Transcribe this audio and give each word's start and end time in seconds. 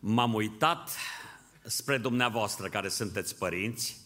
m-am 0.00 0.34
uitat 0.34 0.96
spre 1.62 1.98
dumneavoastră 1.98 2.68
care 2.68 2.88
sunteți 2.88 3.36
părinți 3.36 3.96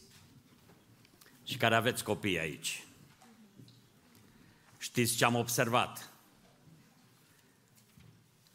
și 1.44 1.56
care 1.56 1.74
aveți 1.74 2.04
copii 2.04 2.38
aici. 2.38 2.84
Știți 4.78 5.16
ce 5.16 5.24
am 5.24 5.34
observat? 5.34 6.12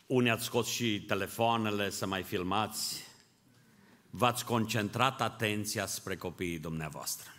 Unii 0.05 0.31
ați 0.31 0.43
scos 0.43 0.67
și 0.67 1.03
telefoanele 1.07 1.89
să 1.89 2.05
mai 2.05 2.23
filmați. 2.23 3.07
V-ați 4.09 4.45
concentrat 4.45 5.21
atenția 5.21 5.85
spre 5.85 6.15
copiii 6.15 6.59
dumneavoastră. 6.59 7.33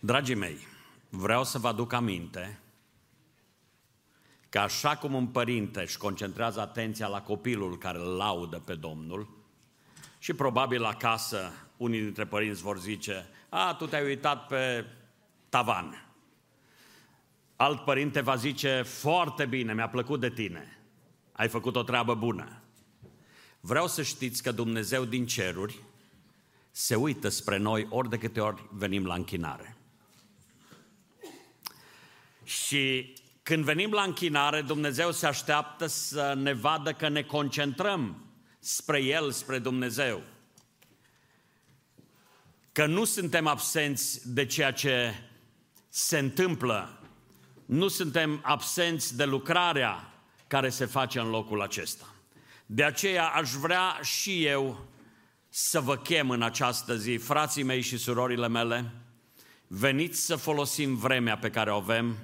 Dragii 0.00 0.34
mei, 0.34 0.58
vreau 1.08 1.44
să 1.44 1.58
vă 1.58 1.68
aduc 1.68 1.92
aminte 1.92 2.60
că 4.48 4.58
așa 4.58 4.96
cum 4.96 5.14
un 5.14 5.26
părinte 5.26 5.80
își 5.80 5.98
concentrează 5.98 6.60
atenția 6.60 7.06
la 7.06 7.22
copilul 7.22 7.78
care 7.78 7.98
îl 7.98 8.16
laudă 8.16 8.58
pe 8.58 8.74
Domnul, 8.74 9.36
și 10.18 10.32
probabil 10.32 10.84
acasă 10.84 11.52
unii 11.76 12.00
dintre 12.00 12.26
părinți 12.26 12.62
vor 12.62 12.78
zice, 12.78 13.28
a, 13.48 13.74
tu 13.74 13.86
te-ai 13.86 14.04
uitat 14.04 14.46
pe 14.46 14.84
tavan. 15.48 16.06
Alt 17.56 17.84
părinte 17.84 18.20
va 18.20 18.36
zice, 18.36 18.82
foarte 18.82 19.46
bine, 19.46 19.74
mi-a 19.74 19.88
plăcut 19.88 20.20
de 20.20 20.30
tine, 20.30 20.78
ai 21.32 21.48
făcut 21.48 21.76
o 21.76 21.82
treabă 21.82 22.14
bună. 22.14 22.62
Vreau 23.60 23.86
să 23.86 24.02
știți 24.02 24.42
că 24.42 24.52
Dumnezeu 24.52 25.04
din 25.04 25.26
ceruri 25.26 25.82
se 26.70 26.94
uită 26.94 27.28
spre 27.28 27.56
noi 27.56 27.86
ori 27.90 28.08
de 28.08 28.18
câte 28.18 28.40
ori 28.40 28.68
venim 28.70 29.06
la 29.06 29.14
închinare. 29.14 29.76
Și 32.44 33.14
când 33.46 33.64
venim 33.64 33.92
la 33.92 34.02
închinare, 34.02 34.62
Dumnezeu 34.62 35.12
se 35.12 35.26
așteaptă 35.26 35.86
să 35.86 36.34
ne 36.36 36.52
vadă 36.52 36.92
că 36.92 37.08
ne 37.08 37.22
concentrăm 37.22 38.24
spre 38.58 39.02
El, 39.02 39.30
spre 39.30 39.58
Dumnezeu. 39.58 40.22
Că 42.72 42.86
nu 42.86 43.04
suntem 43.04 43.46
absenți 43.46 44.32
de 44.32 44.46
ceea 44.46 44.72
ce 44.72 45.14
se 45.88 46.18
întâmplă, 46.18 47.00
nu 47.66 47.88
suntem 47.88 48.40
absenți 48.42 49.16
de 49.16 49.24
lucrarea 49.24 50.12
care 50.46 50.68
se 50.68 50.84
face 50.84 51.18
în 51.18 51.28
locul 51.28 51.62
acesta. 51.62 52.14
De 52.66 52.84
aceea 52.84 53.26
aș 53.26 53.50
vrea 53.50 53.98
și 54.02 54.44
eu 54.44 54.86
să 55.48 55.80
vă 55.80 55.96
chem 55.96 56.30
în 56.30 56.42
această 56.42 56.96
zi, 56.96 57.16
frații 57.16 57.62
mei 57.62 57.80
și 57.80 57.96
surorile 57.96 58.48
mele, 58.48 58.92
veniți 59.66 60.20
să 60.20 60.36
folosim 60.36 60.96
vremea 60.96 61.38
pe 61.38 61.50
care 61.50 61.70
o 61.70 61.76
avem 61.76 62.16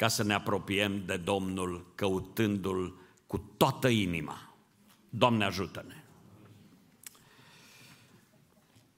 ca 0.00 0.08
să 0.08 0.22
ne 0.22 0.34
apropiem 0.34 1.04
de 1.04 1.16
Domnul 1.16 1.92
căutându-L 1.94 3.00
cu 3.26 3.38
toată 3.56 3.88
inima. 3.88 4.54
Doamne 5.10 5.44
ajută-ne! 5.44 6.04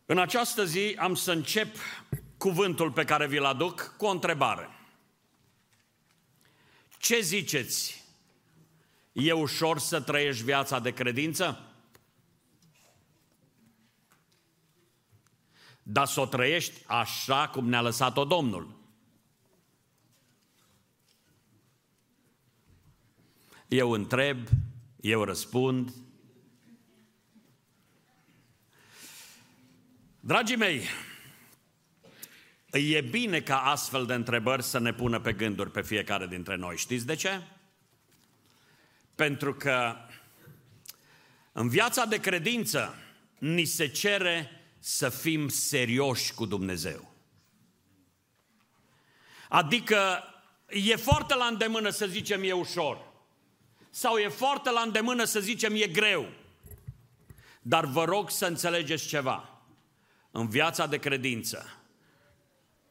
În 0.06 0.18
această 0.18 0.64
zi 0.64 0.96
am 0.98 1.14
să 1.14 1.32
încep 1.32 1.76
cuvântul 2.36 2.92
pe 2.92 3.04
care 3.04 3.26
vi-l 3.26 3.44
aduc 3.44 3.94
cu 3.96 4.04
o 4.04 4.10
întrebare. 4.10 4.68
Ce 6.98 7.20
ziceți? 7.20 8.04
E 9.12 9.32
ușor 9.32 9.78
să 9.78 10.00
trăiești 10.00 10.44
viața 10.44 10.78
de 10.78 10.90
credință? 10.90 11.74
Dar 15.82 16.06
să 16.06 16.20
o 16.20 16.26
trăiești 16.26 16.82
așa 16.86 17.48
cum 17.48 17.68
ne-a 17.68 17.82
lăsat-o 17.82 18.24
Domnul. 18.24 18.81
Eu 23.72 23.90
întreb, 23.90 24.48
eu 25.00 25.24
răspund. 25.24 25.92
Dragii 30.20 30.56
mei, 30.56 30.82
e 32.70 33.00
bine 33.00 33.40
ca 33.40 33.62
astfel 33.62 34.06
de 34.06 34.14
întrebări 34.14 34.62
să 34.62 34.78
ne 34.78 34.92
pună 34.92 35.20
pe 35.20 35.32
gânduri 35.32 35.70
pe 35.70 35.82
fiecare 35.82 36.26
dintre 36.26 36.56
noi. 36.56 36.76
Știți 36.76 37.06
de 37.06 37.14
ce? 37.14 37.42
Pentru 39.14 39.54
că 39.54 39.96
în 41.52 41.68
viața 41.68 42.04
de 42.04 42.20
credință 42.20 42.94
ni 43.38 43.64
se 43.64 43.86
cere 43.86 44.50
să 44.78 45.08
fim 45.08 45.48
serioși 45.48 46.34
cu 46.34 46.46
Dumnezeu. 46.46 47.14
Adică 49.48 50.24
e 50.68 50.96
foarte 50.96 51.34
la 51.34 51.46
îndemână 51.46 51.90
să 51.90 52.06
zicem 52.06 52.42
e 52.42 52.52
ușor 52.52 53.10
sau 53.94 54.16
e 54.16 54.28
foarte 54.28 54.70
la 54.70 54.80
îndemână 54.80 55.24
să 55.24 55.40
zicem 55.40 55.74
e 55.74 55.86
greu. 55.86 56.28
Dar 57.62 57.84
vă 57.84 58.04
rog 58.04 58.30
să 58.30 58.46
înțelegeți 58.46 59.06
ceva. 59.06 59.62
În 60.30 60.48
viața 60.48 60.86
de 60.86 60.98
credință 60.98 61.82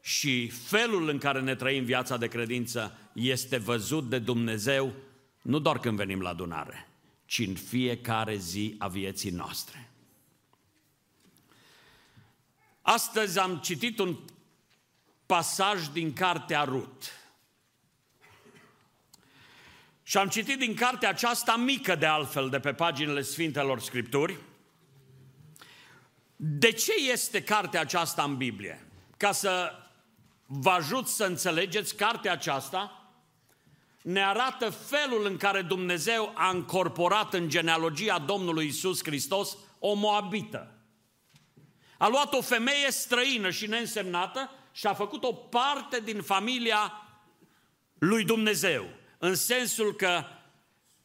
și 0.00 0.48
felul 0.48 1.08
în 1.08 1.18
care 1.18 1.40
ne 1.40 1.54
trăim 1.54 1.84
viața 1.84 2.16
de 2.16 2.28
credință 2.28 2.98
este 3.12 3.56
văzut 3.56 4.08
de 4.08 4.18
Dumnezeu 4.18 4.92
nu 5.42 5.58
doar 5.58 5.78
când 5.78 5.96
venim 5.96 6.20
la 6.20 6.28
adunare, 6.28 6.88
ci 7.24 7.38
în 7.38 7.54
fiecare 7.54 8.36
zi 8.36 8.74
a 8.78 8.88
vieții 8.88 9.30
noastre. 9.30 9.90
Astăzi 12.82 13.38
am 13.38 13.58
citit 13.58 13.98
un 13.98 14.18
pasaj 15.26 15.86
din 15.86 16.12
cartea 16.12 16.64
Rut. 16.64 17.10
Și 20.12 20.18
am 20.18 20.28
citit 20.28 20.58
din 20.58 20.74
cartea 20.74 21.08
aceasta 21.08 21.56
mică 21.56 21.94
de 21.94 22.06
altfel 22.06 22.48
de 22.48 22.60
pe 22.60 22.72
paginile 22.72 23.22
Sfintelor 23.22 23.80
Scripturi. 23.80 24.38
De 26.36 26.72
ce 26.72 26.92
este 27.12 27.42
cartea 27.42 27.80
aceasta 27.80 28.22
în 28.22 28.36
Biblie? 28.36 28.86
Ca 29.16 29.32
să 29.32 29.72
vă 30.46 30.70
ajut 30.70 31.08
să 31.08 31.24
înțelegeți, 31.24 31.96
cartea 31.96 32.32
aceasta 32.32 33.12
ne 34.02 34.24
arată 34.24 34.70
felul 34.70 35.26
în 35.26 35.36
care 35.36 35.62
Dumnezeu 35.62 36.32
a 36.34 36.50
încorporat 36.50 37.34
în 37.34 37.48
genealogia 37.48 38.18
Domnului 38.18 38.66
Isus 38.66 39.04
Hristos 39.04 39.56
o 39.78 39.94
moabită. 39.94 40.78
A 41.98 42.08
luat 42.08 42.32
o 42.32 42.40
femeie 42.40 42.90
străină 42.90 43.50
și 43.50 43.66
neînsemnată 43.66 44.50
și 44.72 44.86
a 44.86 44.94
făcut 44.94 45.24
o 45.24 45.32
parte 45.32 46.00
din 46.00 46.22
familia 46.22 46.92
lui 47.98 48.24
Dumnezeu 48.24 49.00
în 49.24 49.34
sensul 49.34 49.94
că 49.94 50.24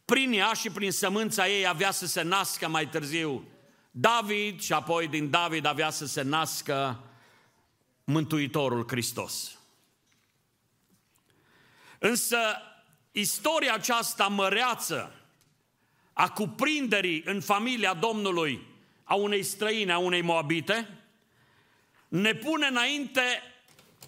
prin 0.06 0.34
ea 0.34 0.54
și 0.54 0.70
prin 0.70 0.92
sămânța 0.92 1.48
ei 1.48 1.68
avea 1.68 1.92
să 1.92 2.06
se 2.06 2.22
nască 2.22 2.68
mai 2.68 2.90
târziu 2.90 3.48
David 3.92 4.62
și 4.62 4.74
apoi 4.74 5.08
din 5.08 5.30
David 5.30 5.66
avea 5.66 5.90
să 5.90 6.06
se 6.06 6.22
nască 6.22 7.04
Mântuitorul 8.04 8.86
Hristos. 8.88 9.58
Însă 12.00 12.38
istoria 13.12 13.74
aceasta 13.74 14.28
măreață 14.28 15.16
a 16.14 16.30
cuprinderii 16.30 17.22
în 17.26 17.42
familia 17.42 17.94
Domnului 17.94 18.68
a 19.04 19.16
unei 19.16 19.44
străine, 19.44 19.92
a 19.92 19.98
unei 19.98 20.22
moabite, 20.22 21.00
ne 22.08 22.34
pune 22.34 22.68
înainte 22.68 23.22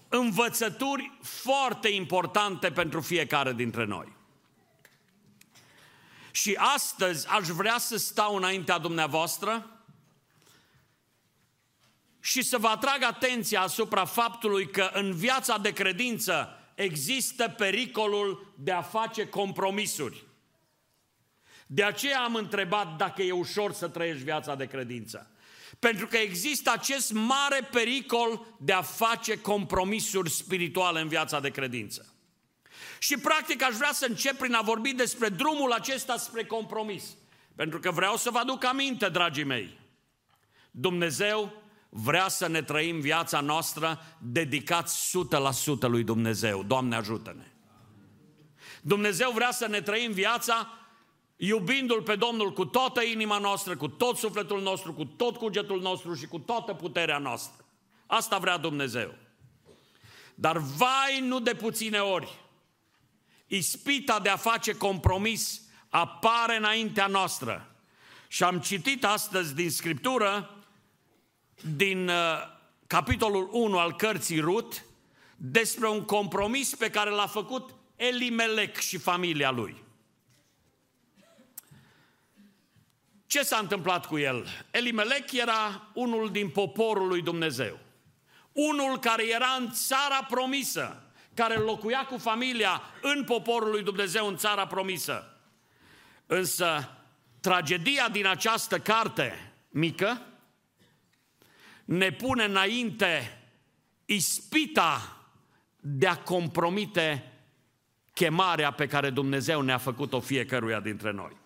învățături 0.10 1.18
foarte 1.22 1.88
importante 1.88 2.72
pentru 2.72 3.02
fiecare 3.02 3.54
dintre 3.54 3.86
noi. 3.86 4.18
Și 6.32 6.56
astăzi 6.58 7.28
aș 7.28 7.48
vrea 7.48 7.78
să 7.78 7.98
stau 7.98 8.36
înaintea 8.36 8.78
dumneavoastră 8.78 9.80
și 12.20 12.42
să 12.42 12.58
vă 12.58 12.68
atrag 12.68 13.04
atenția 13.04 13.62
asupra 13.62 14.06
faptului 14.06 14.70
că 14.70 14.90
în 14.94 15.16
viața 15.16 15.58
de 15.58 15.74
credință 15.74 16.60
există 16.76 17.50
pericolul 17.58 18.54
de 18.58 18.72
a 18.72 18.82
face 18.82 19.28
compromisuri. 19.28 20.28
De 21.68 21.84
aceea 21.84 22.22
am 22.22 22.36
întrebat 22.36 22.96
dacă 22.96 23.22
e 23.22 23.32
ușor 23.32 23.74
să 23.74 23.88
trăiești 23.88 24.24
viața 24.24 24.56
de 24.56 24.66
credință. 24.66 25.32
Pentru 25.80 26.08
că 26.08 26.18
există 26.18 26.72
acest 26.72 27.12
mare 27.12 27.70
pericol 27.72 28.46
de 28.60 28.74
a 28.74 28.82
face 28.82 29.42
compromisuri 29.42 30.30
spirituale 30.30 31.00
în 31.00 31.08
viața 31.08 31.40
de 31.40 31.50
credință. 31.50 32.14
Și 33.00 33.18
practic 33.18 33.64
aș 33.64 33.76
vrea 33.76 33.92
să 33.92 34.06
încep 34.10 34.38
prin 34.38 34.54
a 34.54 34.62
vorbi 34.62 34.94
despre 34.94 35.30
drumul 35.30 35.72
acesta 35.72 36.18
spre 36.18 36.46
compromis. 36.46 37.04
Pentru 37.56 37.80
că 37.80 37.92
vreau 37.92 38.18
să 38.18 38.30
vă 38.30 38.38
aduc 38.38 38.64
aminte, 38.66 39.10
dragii 39.10 39.44
mei. 39.44 39.80
Dumnezeu 40.72 41.54
vrea 41.90 42.28
să 42.28 42.48
ne 42.48 42.62
trăim 42.62 43.00
viața 43.00 43.40
noastră 43.40 44.02
dedicați 44.22 45.12
100% 45.78 45.80
lui 45.80 46.04
Dumnezeu. 46.04 46.64
Doamne 46.64 46.96
ajută-ne! 46.96 47.44
Dumnezeu 48.82 49.32
vrea 49.32 49.52
să 49.52 49.68
ne 49.68 49.82
trăim 49.82 50.12
viața 50.12 50.79
iubindu-L 51.42 52.02
pe 52.02 52.16
Domnul 52.16 52.54
cu 52.54 52.66
toată 52.66 53.02
inima 53.02 53.38
noastră, 53.38 53.76
cu 53.76 53.88
tot 53.88 54.18
sufletul 54.18 54.62
nostru, 54.62 54.94
cu 54.94 55.06
tot 55.06 55.38
cugetul 55.38 55.82
nostru 55.82 56.14
și 56.14 56.28
cu 56.28 56.40
toată 56.40 56.74
puterea 56.74 57.18
noastră. 57.18 57.66
Asta 58.06 58.38
vrea 58.38 58.58
Dumnezeu. 58.58 59.16
Dar 60.36 60.58
vai 60.58 61.20
nu 61.22 61.40
de 61.40 61.54
puține 61.54 62.00
ori, 62.00 62.40
ispita 63.48 64.20
de 64.20 64.30
a 64.30 64.36
face 64.36 64.74
compromis 64.78 65.62
apare 65.90 66.58
înaintea 66.58 67.08
noastră. 67.08 67.76
Și 68.28 68.44
am 68.44 68.60
citit 68.60 69.06
astăzi 69.06 69.56
din 69.56 69.70
Scriptură, 69.70 70.58
din 71.76 72.10
uh, 72.10 72.16
capitolul 72.88 73.50
1 73.52 73.78
al 73.78 73.96
cărții 73.96 74.40
Rut, 74.40 74.86
despre 75.36 75.88
un 75.88 76.06
compromis 76.06 76.76
pe 76.76 76.90
care 76.90 77.10
l-a 77.10 77.28
făcut 77.28 77.70
Elimelec 77.96 78.78
și 78.78 78.98
familia 78.98 79.52
lui. 79.52 79.88
Ce 83.30 83.44
s-a 83.44 83.58
întâmplat 83.58 84.06
cu 84.06 84.18
el? 84.18 84.48
Elimelec 84.72 85.32
era 85.32 85.90
unul 85.94 86.32
din 86.32 86.50
poporul 86.50 87.08
lui 87.08 87.22
Dumnezeu. 87.22 87.80
Unul 88.52 89.00
care 89.00 89.28
era 89.28 89.48
în 89.60 89.72
țara 89.72 90.24
promisă, 90.30 91.04
care 91.34 91.56
locuia 91.56 92.06
cu 92.06 92.18
familia 92.18 92.82
în 93.02 93.24
poporul 93.24 93.70
lui 93.70 93.84
Dumnezeu, 93.84 94.28
în 94.28 94.38
țara 94.38 94.68
promisă. 94.68 95.38
Însă, 96.26 96.98
tragedia 97.40 98.10
din 98.12 98.26
această 98.26 98.80
carte 98.80 99.54
mică 99.70 100.22
ne 101.86 102.12
pune 102.12 102.44
înainte 102.44 103.42
ispita 104.06 105.18
de 105.76 106.08
a 106.08 106.18
compromite 106.18 107.34
chemarea 108.14 108.72
pe 108.72 108.88
care 108.88 109.10
Dumnezeu 109.10 109.62
ne-a 109.62 109.78
făcut-o 109.78 110.20
fiecăruia 110.20 110.80
dintre 110.80 111.12
noi. 111.12 111.39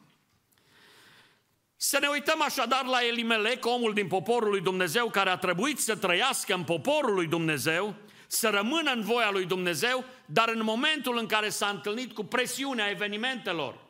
Să 1.85 1.97
ne 1.99 2.07
uităm 2.07 2.41
așadar 2.41 2.85
la 2.85 3.05
Elimelec, 3.05 3.65
omul 3.65 3.93
din 3.93 4.07
poporul 4.07 4.49
lui 4.49 4.61
Dumnezeu, 4.61 5.09
care 5.09 5.29
a 5.29 5.37
trebuit 5.37 5.79
să 5.79 5.95
trăiască 5.95 6.53
în 6.53 6.63
poporul 6.63 7.13
lui 7.13 7.27
Dumnezeu, 7.27 7.95
să 8.27 8.49
rămână 8.49 8.91
în 8.91 9.01
voia 9.01 9.31
lui 9.31 9.45
Dumnezeu, 9.45 10.03
dar 10.25 10.49
în 10.49 10.63
momentul 10.63 11.17
în 11.17 11.25
care 11.25 11.49
s-a 11.49 11.67
întâlnit 11.67 12.13
cu 12.13 12.23
presiunea 12.23 12.89
evenimentelor, 12.89 13.85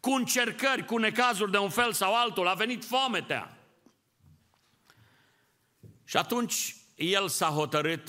cu 0.00 0.10
încercări, 0.10 0.84
cu 0.84 0.96
necazuri 0.96 1.50
de 1.50 1.58
un 1.58 1.68
fel 1.68 1.92
sau 1.92 2.14
altul, 2.14 2.48
a 2.48 2.54
venit 2.54 2.84
foametea. 2.84 3.58
Și 6.04 6.16
atunci 6.16 6.76
el 6.94 7.28
s-a 7.28 7.48
hotărât 7.48 8.08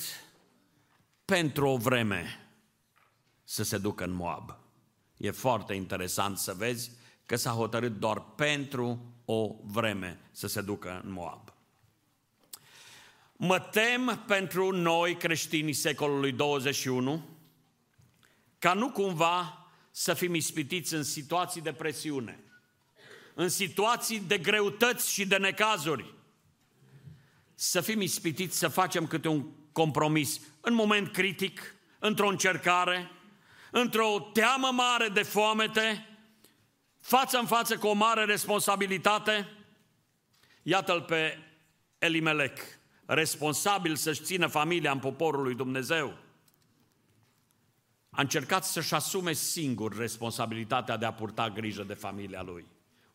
pentru 1.25 1.68
o 1.68 1.77
vreme 1.77 2.50
să 3.44 3.63
se 3.63 3.77
ducă 3.77 4.04
în 4.04 4.12
Moab. 4.12 4.57
E 5.18 5.31
foarte 5.31 5.74
interesant 5.74 6.38
să 6.38 6.54
vezi 6.54 6.92
că 7.25 7.36
s-a 7.36 7.51
hotărât 7.51 8.00
doar 8.00 8.19
pentru 8.22 9.15
o 9.25 9.56
vreme 9.63 10.19
să 10.31 10.48
se 10.48 10.62
ducă 10.62 11.01
în 11.04 11.12
Moab. 11.12 11.54
Mă 13.36 13.60
tem 13.60 14.24
pentru 14.27 14.72
noi 14.72 15.18
creștinii 15.18 15.74
secolului 15.74 16.31
21 16.31 17.24
ca 18.60 18.74
nu 18.74 18.92
cumva 18.92 19.68
să 19.92 20.13
fim 20.13 20.33
ispitiți 20.33 20.94
în 20.94 21.04
situații 21.04 21.62
de 21.62 21.74
presiune, 21.74 22.39
în 23.33 23.50
situații 23.50 24.19
de 24.19 24.38
greutăți 24.38 25.12
și 25.12 25.25
de 25.25 25.38
necazuri, 25.38 26.13
să 27.56 27.81
fim 27.81 28.01
ispitiți 28.01 28.57
să 28.57 28.68
facem 28.68 29.07
câte 29.07 29.27
un 29.27 29.45
compromis 29.72 30.39
în 30.62 30.74
moment 30.74 31.12
critic, 31.12 31.75
într-o 32.00 32.27
încercare, 32.27 33.12
într-o 33.72 34.30
teamă 34.33 34.72
mare 34.72 35.07
de 35.07 35.24
foamete, 35.24 36.15
față 37.06 37.38
în 37.38 37.46
față 37.46 37.78
cu 37.78 37.88
o 37.88 37.94
mare 37.94 38.25
responsabilitate, 38.25 39.48
iată-l 40.63 41.02
pe 41.02 41.38
Elimelec, 41.98 42.60
responsabil 43.06 43.96
să-și 43.96 44.24
țină 44.24 44.48
familia 44.48 44.92
în 44.92 45.00
poporul 45.00 45.44
lui 45.44 45.56
Dumnezeu. 45.56 46.18
A 48.10 48.22
încercat 48.22 48.63
să-și 48.63 48.94
asume 48.94 49.34
singur 49.34 49.98
responsabilitatea 49.98 50.98
de 50.98 51.06
a 51.06 51.13
purta 51.13 51.50
grijă 51.50 51.84
de 51.84 51.94
familia 51.94 52.42
lui, 52.42 52.66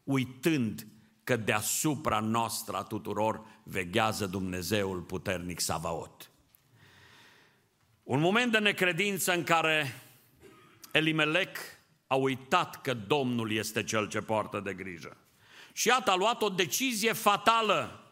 uitând 0.05 0.87
că 1.25 1.37
deasupra 1.37 2.21
noastră 2.21 2.77
a 2.77 2.83
tuturor 2.83 3.45
veghează 3.63 4.27
Dumnezeul 4.27 5.01
puternic 5.01 5.61
Savaot. 5.61 6.31
Un 8.03 8.21
moment 8.21 8.53
de 8.53 8.59
necredință 8.59 9.33
în 9.33 9.45
care 9.45 10.03
Elimelec 10.93 11.80
a 12.11 12.15
uitat 12.15 12.81
că 12.81 12.95
Domnul 12.95 13.53
este 13.53 13.85
cel 13.85 14.09
ce 14.09 14.21
poartă 14.21 14.61
de 14.61 14.73
grijă. 14.73 15.17
Și 15.73 15.89
iată, 15.89 16.11
a 16.11 16.15
luat 16.15 16.43
o 16.43 16.49
decizie 16.49 17.13
fatală 17.13 18.05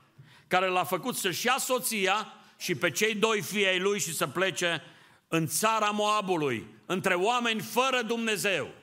care 0.47 0.67
l-a 0.67 0.85
făcut 0.85 1.17
să-și 1.17 1.47
ia 1.47 1.57
soția 1.59 2.33
și 2.59 2.75
pe 2.75 2.91
cei 2.91 3.15
doi 3.15 3.41
fii 3.41 3.67
ai 3.67 3.79
lui 3.79 4.01
și 4.01 4.15
să 4.15 4.27
plece 4.27 4.83
în 5.29 5.47
țara 5.47 5.91
Moabului, 5.91 6.67
între 6.87 7.15
oameni 7.15 7.61
fără 7.61 8.03
Dumnezeu. 8.03 8.75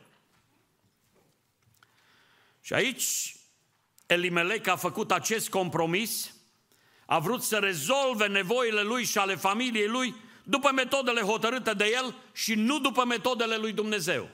Și 2.61 2.73
aici 2.73 3.35
Elimelec 4.05 4.67
a 4.67 4.75
făcut 4.75 5.11
acest 5.11 5.49
compromis, 5.49 6.35
a 7.05 7.19
vrut 7.19 7.43
să 7.43 7.57
rezolve 7.57 8.27
nevoile 8.27 8.81
lui 8.81 9.05
și 9.05 9.17
ale 9.17 9.35
familiei 9.35 9.87
lui 9.87 10.15
după 10.43 10.71
metodele 10.71 11.21
hotărâte 11.21 11.73
de 11.73 11.91
el 11.93 12.15
și 12.33 12.53
nu 12.55 12.79
după 12.79 13.05
metodele 13.05 13.55
lui 13.57 13.71
Dumnezeu. 13.71 14.29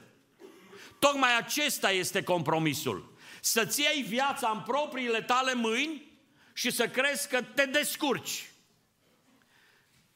Tocmai 1.01 1.37
acesta 1.37 1.91
este 1.91 2.23
compromisul. 2.23 3.13
Să-ți 3.39 3.81
iei 3.81 4.01
viața 4.01 4.51
în 4.53 4.61
propriile 4.61 5.21
tale 5.21 5.53
mâini 5.53 6.19
și 6.53 6.71
să 6.71 6.87
crezi 6.87 7.27
că 7.27 7.41
te 7.41 7.65
descurci. 7.65 8.51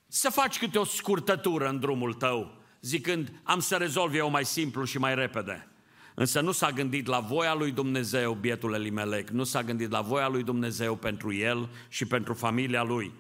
Să 0.08 0.30
faci 0.30 0.58
câte 0.58 0.80
o 0.80 0.84
scurtătură 0.84 1.68
în 1.68 1.80
drumul 1.80 2.14
tău, 2.14 2.64
zicând, 2.82 3.32
am 3.44 3.60
să 3.60 3.76
rezolv 3.76 4.14
eu 4.14 4.30
mai 4.30 4.46
simplu 4.46 4.84
și 4.84 4.98
mai 4.98 5.16
repede. 5.16 5.68
Însă 6.16 6.42
nu 6.42 6.52
s-a 6.52 6.72
gândit 6.72 7.08
la 7.08 7.20
voia 7.20 7.54
lui 7.54 7.72
Dumnezeu, 7.72 8.34
bietul 8.34 8.74
Elimelec, 8.74 9.30
nu 9.30 9.44
s-a 9.44 9.64
gândit 9.64 9.92
la 9.92 10.02
voia 10.02 10.28
lui 10.28 10.44
Dumnezeu 10.44 10.96
pentru 10.96 11.34
el 11.34 11.70
și 11.90 12.06
pentru 12.06 12.34
familia 12.34 12.84
lui, 12.84 13.14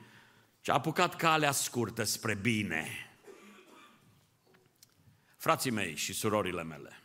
ci 0.62 0.70
a 0.70 0.74
apucat 0.74 1.16
calea 1.16 1.52
scurtă 1.52 2.04
spre 2.04 2.36
bine. 2.36 2.88
Frații 5.38 5.72
mei 5.72 5.96
și 5.96 6.14
surorile 6.14 6.64
mele, 6.64 7.05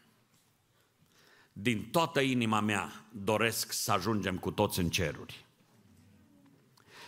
din 1.53 1.91
toată 1.91 2.21
inima 2.21 2.61
mea 2.61 3.05
doresc 3.13 3.73
să 3.73 3.93
ajungem 3.93 4.39
cu 4.39 4.51
toți 4.51 4.79
în 4.79 4.91
ceruri. 4.91 5.45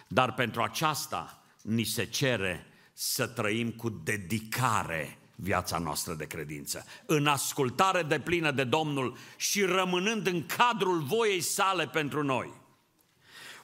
Dar 0.09 0.35
pentru 0.35 0.63
aceasta 0.63 1.43
ni 1.63 1.85
se 1.85 2.05
cere 2.05 2.67
să 2.93 3.27
trăim 3.27 3.71
cu 3.71 3.89
dedicare 3.89 5.19
viața 5.35 5.79
noastră 5.79 6.15
de 6.15 6.27
credință, 6.27 6.85
în 7.07 7.27
ascultare 7.27 8.03
de 8.03 8.21
plină 8.21 8.51
de 8.51 8.65
Domnul 8.65 9.17
și 9.37 9.63
rămânând 9.63 10.27
în 10.27 10.47
cadrul 10.47 11.01
voiei 11.01 11.41
sale 11.41 11.87
pentru 11.89 12.23
noi. 12.23 12.53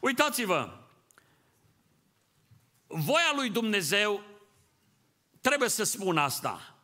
Uitați-vă, 0.00 0.78
voia 2.86 3.32
lui 3.36 3.50
Dumnezeu, 3.50 4.20
trebuie 5.40 5.68
să 5.68 5.84
spun 5.84 6.18
asta, 6.18 6.78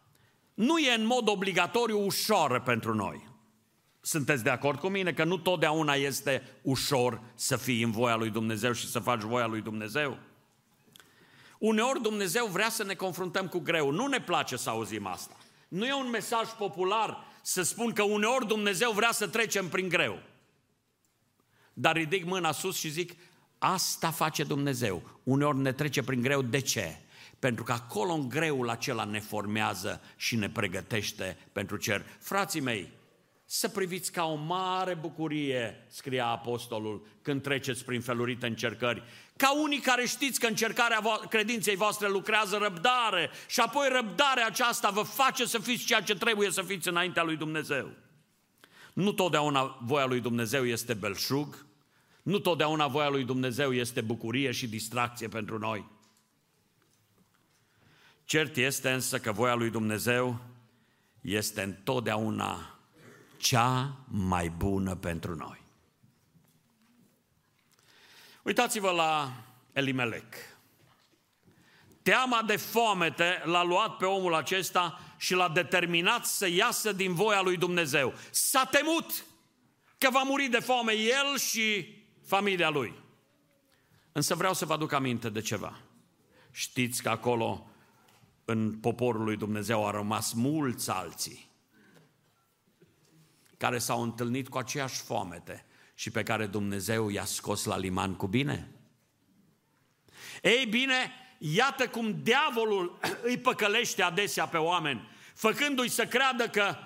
nu 0.55 0.79
e 0.79 0.95
în 0.95 1.07
mod 1.07 1.29
obligatoriu 1.29 2.05
ușoară 2.05 2.61
pentru 2.61 2.95
noi. 2.95 3.34
Sunteți 4.07 4.43
de 4.43 4.51
acord 4.51 4.79
cu 4.79 4.89
mine 4.89 5.13
că 5.13 5.25
nu 5.25 5.39
totdeauna 5.39 5.95
este 5.95 6.43
ușor 6.63 7.21
să 7.35 7.57
fii 7.57 7.83
în 7.83 7.91
voia 7.91 8.17
lui 8.17 8.31
Dumnezeu 8.31 8.73
și 8.73 8.91
să 8.91 8.99
faci 8.99 9.21
voia 9.21 9.47
lui 9.47 9.61
Dumnezeu? 9.61 10.19
Uneori 11.59 12.03
Dumnezeu 12.03 12.47
vrea 12.47 12.69
să 12.69 12.85
ne 12.85 12.95
confruntăm 12.95 13.49
cu 13.49 13.59
greu. 13.59 13.91
Nu 13.91 14.07
ne 14.07 14.21
place 14.21 14.57
să 14.57 14.71
auzim 14.71 15.07
asta. 15.07 15.37
Nu 15.69 15.87
e 15.87 15.93
un 15.93 16.11
mesaj 16.11 16.49
popular 16.49 17.19
să 17.43 17.63
spun 17.63 17.93
că 17.93 18.03
uneori 18.03 18.47
Dumnezeu 18.47 18.91
vrea 18.91 19.13
să 19.13 19.29
trecem 19.29 19.69
prin 19.69 19.89
greu. 19.89 20.23
Dar 21.73 21.97
ridic 21.97 22.25
mâna 22.25 22.53
sus 22.53 22.77
și 22.77 22.89
zic, 22.89 23.17
asta 23.59 24.11
face 24.11 24.45
Dumnezeu. 24.45 25.03
Uneori 25.23 25.59
ne 25.59 25.73
trece 25.73 26.03
prin 26.03 26.23
greu. 26.23 26.43
De 26.43 26.61
ce? 26.61 26.97
Pentru 27.39 27.65
că 27.65 27.73
acolo 27.73 28.13
în 28.13 28.29
greul 28.29 28.69
acela 28.69 29.05
ne 29.05 29.21
formează 29.21 30.01
și 30.17 30.37
ne 30.37 30.51
pregătește 30.51 31.37
pentru 31.53 31.77
cer. 31.77 32.05
Frații 32.19 32.61
mei, 32.61 33.03
să 33.57 33.69
priviți 33.69 34.13
ca 34.13 34.25
o 34.25 34.35
mare 34.35 34.95
bucurie, 34.95 35.87
scria 35.89 36.27
apostolul, 36.27 37.07
când 37.23 37.43
treceți 37.43 37.85
prin 37.85 38.01
felurite 38.01 38.47
încercări. 38.47 39.03
Ca 39.37 39.61
unii 39.61 39.81
care 39.81 40.07
știți 40.07 40.41
că 40.41 40.47
încercarea 40.47 41.01
credinței 41.29 41.77
voastre 41.77 42.09
lucrează 42.09 42.57
răbdare 42.57 43.31
și 43.49 43.61
apoi 43.61 43.89
răbdarea 43.93 44.47
aceasta 44.47 44.91
vă 44.91 45.03
face 45.03 45.45
să 45.45 45.59
fiți 45.59 45.85
ceea 45.85 46.01
ce 46.01 46.15
trebuie 46.15 46.51
să 46.51 46.63
fiți 46.63 46.89
înaintea 46.89 47.23
lui 47.23 47.37
Dumnezeu. 47.37 47.91
Nu 48.93 49.13
totdeauna 49.13 49.79
voia 49.83 50.07
lui 50.07 50.21
Dumnezeu 50.21 50.67
este 50.67 50.95
belșug, 50.95 51.67
nu 52.23 52.39
totdeauna 52.39 52.87
voia 52.87 53.09
lui 53.09 53.25
Dumnezeu 53.25 53.73
este 53.73 54.01
bucurie 54.01 54.51
și 54.51 54.69
distracție 54.69 55.29
pentru 55.29 55.59
noi. 55.59 55.91
Cert 58.25 58.57
este 58.57 58.91
însă 58.91 59.19
că 59.19 59.33
voia 59.33 59.55
lui 59.55 59.71
Dumnezeu 59.71 60.41
este 61.21 61.63
întotdeauna 61.63 62.74
cea 63.37 63.97
mai 64.07 64.49
bună 64.49 64.95
pentru 64.95 65.35
noi. 65.35 65.63
Uitați-vă 68.43 68.91
la 68.91 69.33
Elimelec. 69.73 70.35
Teama 72.03 72.43
de 72.43 72.57
foamete 72.57 73.43
l-a 73.45 73.63
luat 73.63 73.97
pe 73.97 74.05
omul 74.05 74.35
acesta 74.35 75.01
și 75.17 75.35
l-a 75.35 75.49
determinat 75.49 76.27
să 76.27 76.49
iasă 76.49 76.93
din 76.93 77.15
voia 77.15 77.41
lui 77.41 77.57
Dumnezeu. 77.57 78.15
S-a 78.31 78.65
temut 78.65 79.25
că 79.99 80.11
va 80.11 80.23
muri 80.23 80.47
de 80.47 80.59
foame 80.59 80.93
el 80.93 81.39
și 81.39 81.95
familia 82.27 82.71
lui. 82.71 82.95
Însă 84.13 84.35
vreau 84.35 84.55
să 84.55 84.65
vă 84.65 84.73
aduc 84.73 84.93
aminte 84.93 85.29
de 85.31 85.41
ceva. 85.41 85.81
Știți 86.51 87.03
că 87.03 87.09
acolo, 87.09 87.67
în 88.45 88.79
poporul 88.79 89.25
lui 89.25 89.37
Dumnezeu, 89.37 89.85
au 89.85 89.91
rămas 89.91 90.33
mulți 90.33 90.91
alții 90.91 91.53
care 93.65 93.79
s-au 93.79 94.03
întâlnit 94.03 94.49
cu 94.49 94.59
aceeași 94.59 95.01
foamete 95.01 95.65
și 95.95 96.11
pe 96.11 96.23
care 96.23 96.47
Dumnezeu 96.47 97.09
i-a 97.09 97.25
scos 97.25 97.65
la 97.65 97.77
liman 97.77 98.15
cu 98.15 98.27
bine? 98.27 98.71
Ei 100.43 100.67
bine, 100.67 101.13
iată 101.39 101.89
cum 101.89 102.23
diavolul 102.23 102.99
îi 103.29 103.39
păcălește 103.39 104.03
adesea 104.03 104.47
pe 104.47 104.57
oameni, 104.57 105.09
făcându-i 105.35 105.89
să 105.89 106.07
creadă 106.07 106.49
că 106.49 106.77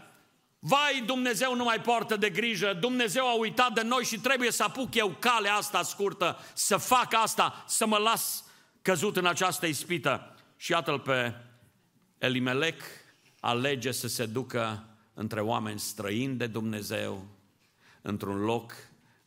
Vai, 0.58 1.02
Dumnezeu 1.06 1.54
nu 1.54 1.64
mai 1.64 1.80
poartă 1.80 2.16
de 2.16 2.30
grijă, 2.30 2.72
Dumnezeu 2.72 3.26
a 3.26 3.38
uitat 3.38 3.72
de 3.72 3.82
noi 3.82 4.04
și 4.04 4.18
trebuie 4.18 4.50
să 4.50 4.62
apuc 4.62 4.94
eu 4.94 5.08
calea 5.18 5.54
asta 5.54 5.82
scurtă, 5.82 6.38
să 6.54 6.76
fac 6.76 7.14
asta, 7.14 7.64
să 7.66 7.86
mă 7.86 7.96
las 7.96 8.44
căzut 8.82 9.16
în 9.16 9.26
această 9.26 9.66
ispită. 9.66 10.34
Și 10.56 10.70
iată-l 10.70 11.00
pe 11.00 11.34
Elimelec, 12.18 12.82
alege 13.40 13.92
să 13.92 14.08
se 14.08 14.26
ducă 14.26 14.87
între 15.18 15.40
oameni 15.40 15.78
străini 15.78 16.36
de 16.36 16.46
Dumnezeu, 16.46 17.26
într-un 18.02 18.40
loc 18.40 18.72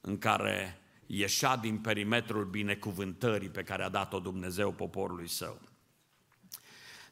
în 0.02 0.18
care 0.18 0.82
ieșea 1.06 1.58
din 1.58 1.78
perimetrul 1.78 2.46
binecuvântării 2.46 3.50
pe 3.50 3.64
care 3.64 3.84
a 3.84 3.90
dat-o 3.90 4.20
Dumnezeu 4.20 4.72
poporului 4.72 5.28
său. 5.28 5.62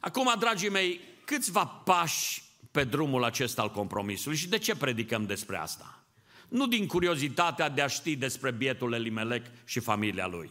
Acum, 0.00 0.34
dragii 0.38 0.68
mei, 0.68 1.00
câțiva 1.24 1.66
pași 1.66 2.42
pe 2.70 2.84
drumul 2.84 3.24
acesta 3.24 3.62
al 3.62 3.70
compromisului. 3.70 4.36
Și 4.36 4.48
de 4.48 4.58
ce 4.58 4.76
predicăm 4.76 5.26
despre 5.26 5.56
asta? 5.56 6.04
Nu 6.48 6.66
din 6.66 6.86
curiozitatea 6.86 7.68
de 7.68 7.82
a 7.82 7.86
ști 7.86 8.16
despre 8.16 8.50
bietul 8.50 8.92
Elimelec 8.92 9.46
și 9.64 9.80
familia 9.80 10.26
lui, 10.26 10.50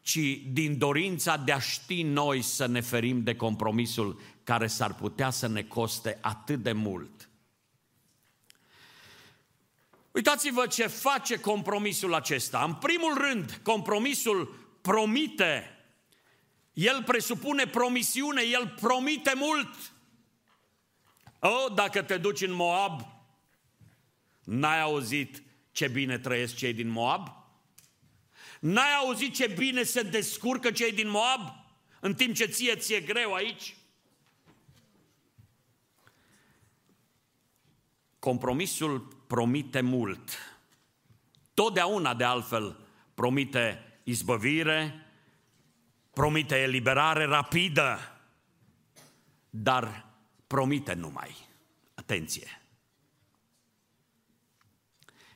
ci 0.00 0.18
din 0.52 0.78
dorința 0.78 1.36
de 1.36 1.52
a 1.52 1.58
ști 1.58 2.02
noi 2.02 2.42
să 2.42 2.66
ne 2.66 2.80
ferim 2.80 3.22
de 3.22 3.36
compromisul 3.36 4.20
care 4.44 4.66
s-ar 4.66 4.94
putea 4.94 5.30
să 5.30 5.46
ne 5.46 5.62
coste 5.62 6.18
atât 6.20 6.62
de 6.62 6.72
mult. 6.72 7.26
Uitați-vă 10.16 10.66
ce 10.66 10.86
face 10.86 11.40
compromisul 11.40 12.14
acesta. 12.14 12.64
În 12.64 12.74
primul 12.74 13.14
rând, 13.14 13.60
compromisul 13.62 14.68
promite. 14.80 15.70
El 16.72 17.02
presupune 17.02 17.66
promisiune, 17.66 18.42
el 18.42 18.74
promite 18.80 19.32
mult. 19.34 19.92
Oh, 21.38 21.72
dacă 21.74 22.02
te 22.02 22.16
duci 22.16 22.40
în 22.40 22.52
Moab, 22.52 23.00
n-ai 24.44 24.80
auzit 24.80 25.42
ce 25.72 25.88
bine 25.88 26.18
trăiesc 26.18 26.56
cei 26.56 26.72
din 26.72 26.88
Moab? 26.88 27.28
N-ai 28.60 28.94
auzit 28.94 29.34
ce 29.34 29.46
bine 29.46 29.82
se 29.82 30.02
descurcă 30.02 30.70
cei 30.70 30.92
din 30.92 31.08
Moab? 31.08 31.40
În 32.00 32.14
timp 32.14 32.34
ce 32.34 32.44
ție 32.44 32.76
ți-e 32.76 33.00
greu 33.00 33.34
aici? 33.34 33.76
Compromisul 38.18 39.15
promite 39.26 39.80
mult. 39.80 40.30
Totdeauna, 41.54 42.14
de 42.14 42.24
altfel, 42.24 42.76
promite 43.14 43.82
izbăvire, 44.02 45.06
promite 46.10 46.56
eliberare 46.56 47.24
rapidă, 47.24 47.98
dar 49.50 50.06
promite 50.46 50.94
numai. 50.94 51.36
Atenție! 51.94 52.60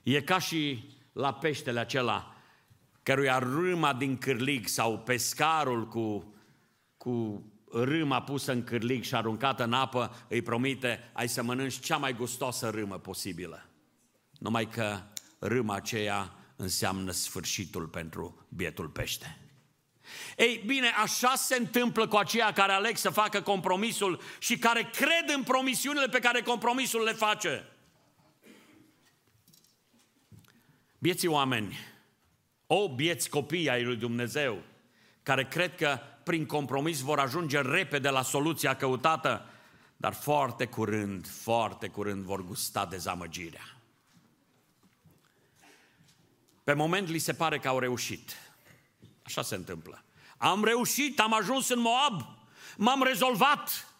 E 0.02 0.20
ca 0.22 0.38
și 0.38 0.84
la 1.12 1.34
peștele 1.34 1.80
acela 1.80 2.34
căruia 3.02 3.38
râma 3.38 3.94
din 3.94 4.18
cârlig 4.18 4.66
sau 4.66 4.98
pescarul 4.98 5.88
cu, 5.88 6.34
cu 6.96 7.44
râma 7.70 8.22
pusă 8.22 8.52
în 8.52 8.64
cârlig 8.64 9.04
și 9.04 9.14
aruncată 9.14 9.64
în 9.64 9.72
apă 9.72 10.14
îi 10.28 10.42
promite 10.42 11.10
ai 11.12 11.28
să 11.28 11.42
mănânci 11.42 11.80
cea 11.80 11.96
mai 11.96 12.12
gustoasă 12.12 12.70
râmă 12.70 12.98
posibilă. 12.98 13.69
Numai 14.40 14.68
că 14.68 15.02
râma 15.38 15.74
aceea 15.74 16.32
înseamnă 16.56 17.10
sfârșitul 17.10 17.86
pentru 17.86 18.46
bietul 18.48 18.88
pește. 18.88 19.38
Ei 20.36 20.62
bine, 20.66 20.88
așa 21.02 21.34
se 21.34 21.56
întâmplă 21.56 22.08
cu 22.08 22.16
aceia 22.16 22.52
care 22.52 22.72
aleg 22.72 22.96
să 22.96 23.10
facă 23.10 23.40
compromisul 23.40 24.20
și 24.38 24.58
care 24.58 24.90
cred 24.92 25.36
în 25.36 25.42
promisiunile 25.42 26.06
pe 26.06 26.18
care 26.18 26.42
compromisul 26.42 27.02
le 27.02 27.12
face. 27.12 27.66
Bieții 30.98 31.28
oameni, 31.28 31.78
o 32.66 32.94
bieți 32.94 33.28
copii 33.28 33.70
ai 33.70 33.84
lui 33.84 33.96
Dumnezeu, 33.96 34.62
care 35.22 35.44
cred 35.44 35.74
că 35.74 35.98
prin 36.24 36.46
compromis 36.46 37.00
vor 37.00 37.18
ajunge 37.18 37.60
repede 37.60 38.08
la 38.08 38.22
soluția 38.22 38.76
căutată, 38.76 39.46
dar 39.96 40.12
foarte 40.12 40.66
curând, 40.66 41.28
foarte 41.28 41.88
curând 41.88 42.22
vor 42.22 42.44
gusta 42.44 42.86
dezamăgirea. 42.86 43.79
Pe 46.70 46.76
moment 46.76 47.08
li 47.08 47.18
se 47.18 47.34
pare 47.34 47.58
că 47.58 47.68
au 47.68 47.78
reușit. 47.78 48.36
Așa 49.22 49.42
se 49.42 49.54
întâmplă. 49.54 50.04
Am 50.36 50.64
reușit, 50.64 51.20
am 51.20 51.34
ajuns 51.34 51.68
în 51.68 51.80
Moab, 51.80 52.22
m-am 52.76 53.02
rezolvat. 53.02 53.94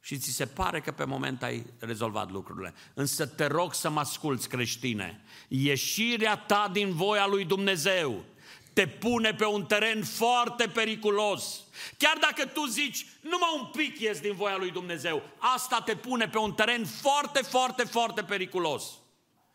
Și 0.00 0.18
ți 0.18 0.30
se 0.30 0.46
pare 0.46 0.80
că 0.80 0.92
pe 0.92 1.04
moment 1.04 1.42
ai 1.42 1.66
rezolvat 1.78 2.30
lucrurile. 2.30 2.74
Însă 2.94 3.26
te 3.26 3.46
rog 3.46 3.74
să 3.74 3.90
mă 3.90 4.00
asculți, 4.00 4.48
creștine. 4.48 5.24
Ieșirea 5.48 6.36
ta 6.36 6.68
din 6.72 6.92
voia 6.92 7.26
lui 7.26 7.44
Dumnezeu 7.44 8.24
te 8.72 8.86
pune 8.86 9.34
pe 9.34 9.44
un 9.44 9.64
teren 9.64 10.04
foarte 10.04 10.68
periculos. 10.68 11.64
Chiar 11.98 12.18
dacă 12.20 12.46
tu 12.46 12.64
zici, 12.64 13.06
numai 13.20 13.50
un 13.60 13.66
pic 13.66 13.98
ies 13.98 14.20
din 14.20 14.34
voia 14.34 14.56
lui 14.56 14.70
Dumnezeu, 14.70 15.22
asta 15.38 15.80
te 15.80 15.96
pune 15.96 16.28
pe 16.28 16.38
un 16.38 16.52
teren 16.52 16.84
foarte, 16.84 17.42
foarte, 17.42 17.84
foarte 17.84 18.22
periculos 18.22 18.84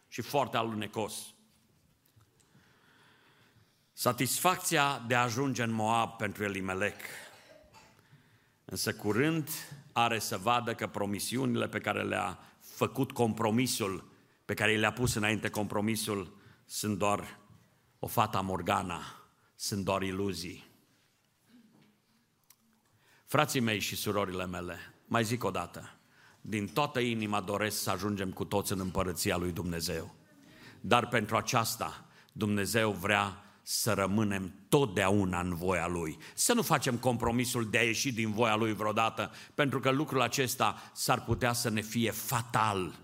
și 0.07 0.21
foarte 0.21 0.57
alunecos. 0.57 1.13
Satisfacția 4.01 5.03
de 5.07 5.15
a 5.15 5.21
ajunge 5.21 5.63
în 5.63 5.71
Moab 5.71 6.17
pentru 6.17 6.43
Elimelec. 6.43 6.95
Însă 8.65 8.93
curând 8.93 9.49
are 9.91 10.19
să 10.19 10.37
vadă 10.37 10.75
că 10.75 10.87
promisiunile 10.87 11.67
pe 11.67 11.79
care 11.79 12.03
le-a 12.03 12.39
făcut 12.59 13.11
compromisul, 13.11 14.11
pe 14.45 14.53
care 14.53 14.77
le-a 14.77 14.91
pus 14.91 15.13
înainte 15.13 15.49
compromisul, 15.49 16.37
sunt 16.65 16.97
doar 16.97 17.39
o 17.99 18.07
fata 18.07 18.41
morgana, 18.41 19.01
sunt 19.55 19.83
doar 19.83 20.01
iluzii. 20.01 20.67
Frații 23.25 23.59
mei 23.59 23.79
și 23.79 23.95
surorile 23.95 24.45
mele, 24.45 24.77
mai 25.05 25.23
zic 25.23 25.43
o 25.43 25.51
dată, 25.51 25.95
din 26.41 26.67
toată 26.67 26.99
inima 26.99 27.41
doresc 27.41 27.81
să 27.81 27.89
ajungem 27.89 28.31
cu 28.31 28.45
toți 28.45 28.71
în 28.71 28.79
împărăția 28.79 29.37
lui 29.37 29.51
Dumnezeu. 29.51 30.15
Dar 30.79 31.07
pentru 31.07 31.37
aceasta 31.37 32.05
Dumnezeu 32.31 32.91
vrea 32.91 33.45
să 33.73 33.93
rămânem 33.93 34.53
totdeauna 34.69 35.39
în 35.39 35.55
voia 35.55 35.87
Lui. 35.87 36.17
Să 36.33 36.53
nu 36.53 36.61
facem 36.61 36.97
compromisul 36.97 37.69
de 37.69 37.77
a 37.77 37.81
ieși 37.81 38.11
din 38.11 38.31
voia 38.31 38.55
Lui 38.55 38.73
vreodată, 38.73 39.31
pentru 39.53 39.79
că 39.79 39.89
lucrul 39.89 40.21
acesta 40.21 40.91
s-ar 40.93 41.23
putea 41.23 41.53
să 41.53 41.69
ne 41.69 41.81
fie 41.81 42.11
fatal. 42.11 42.99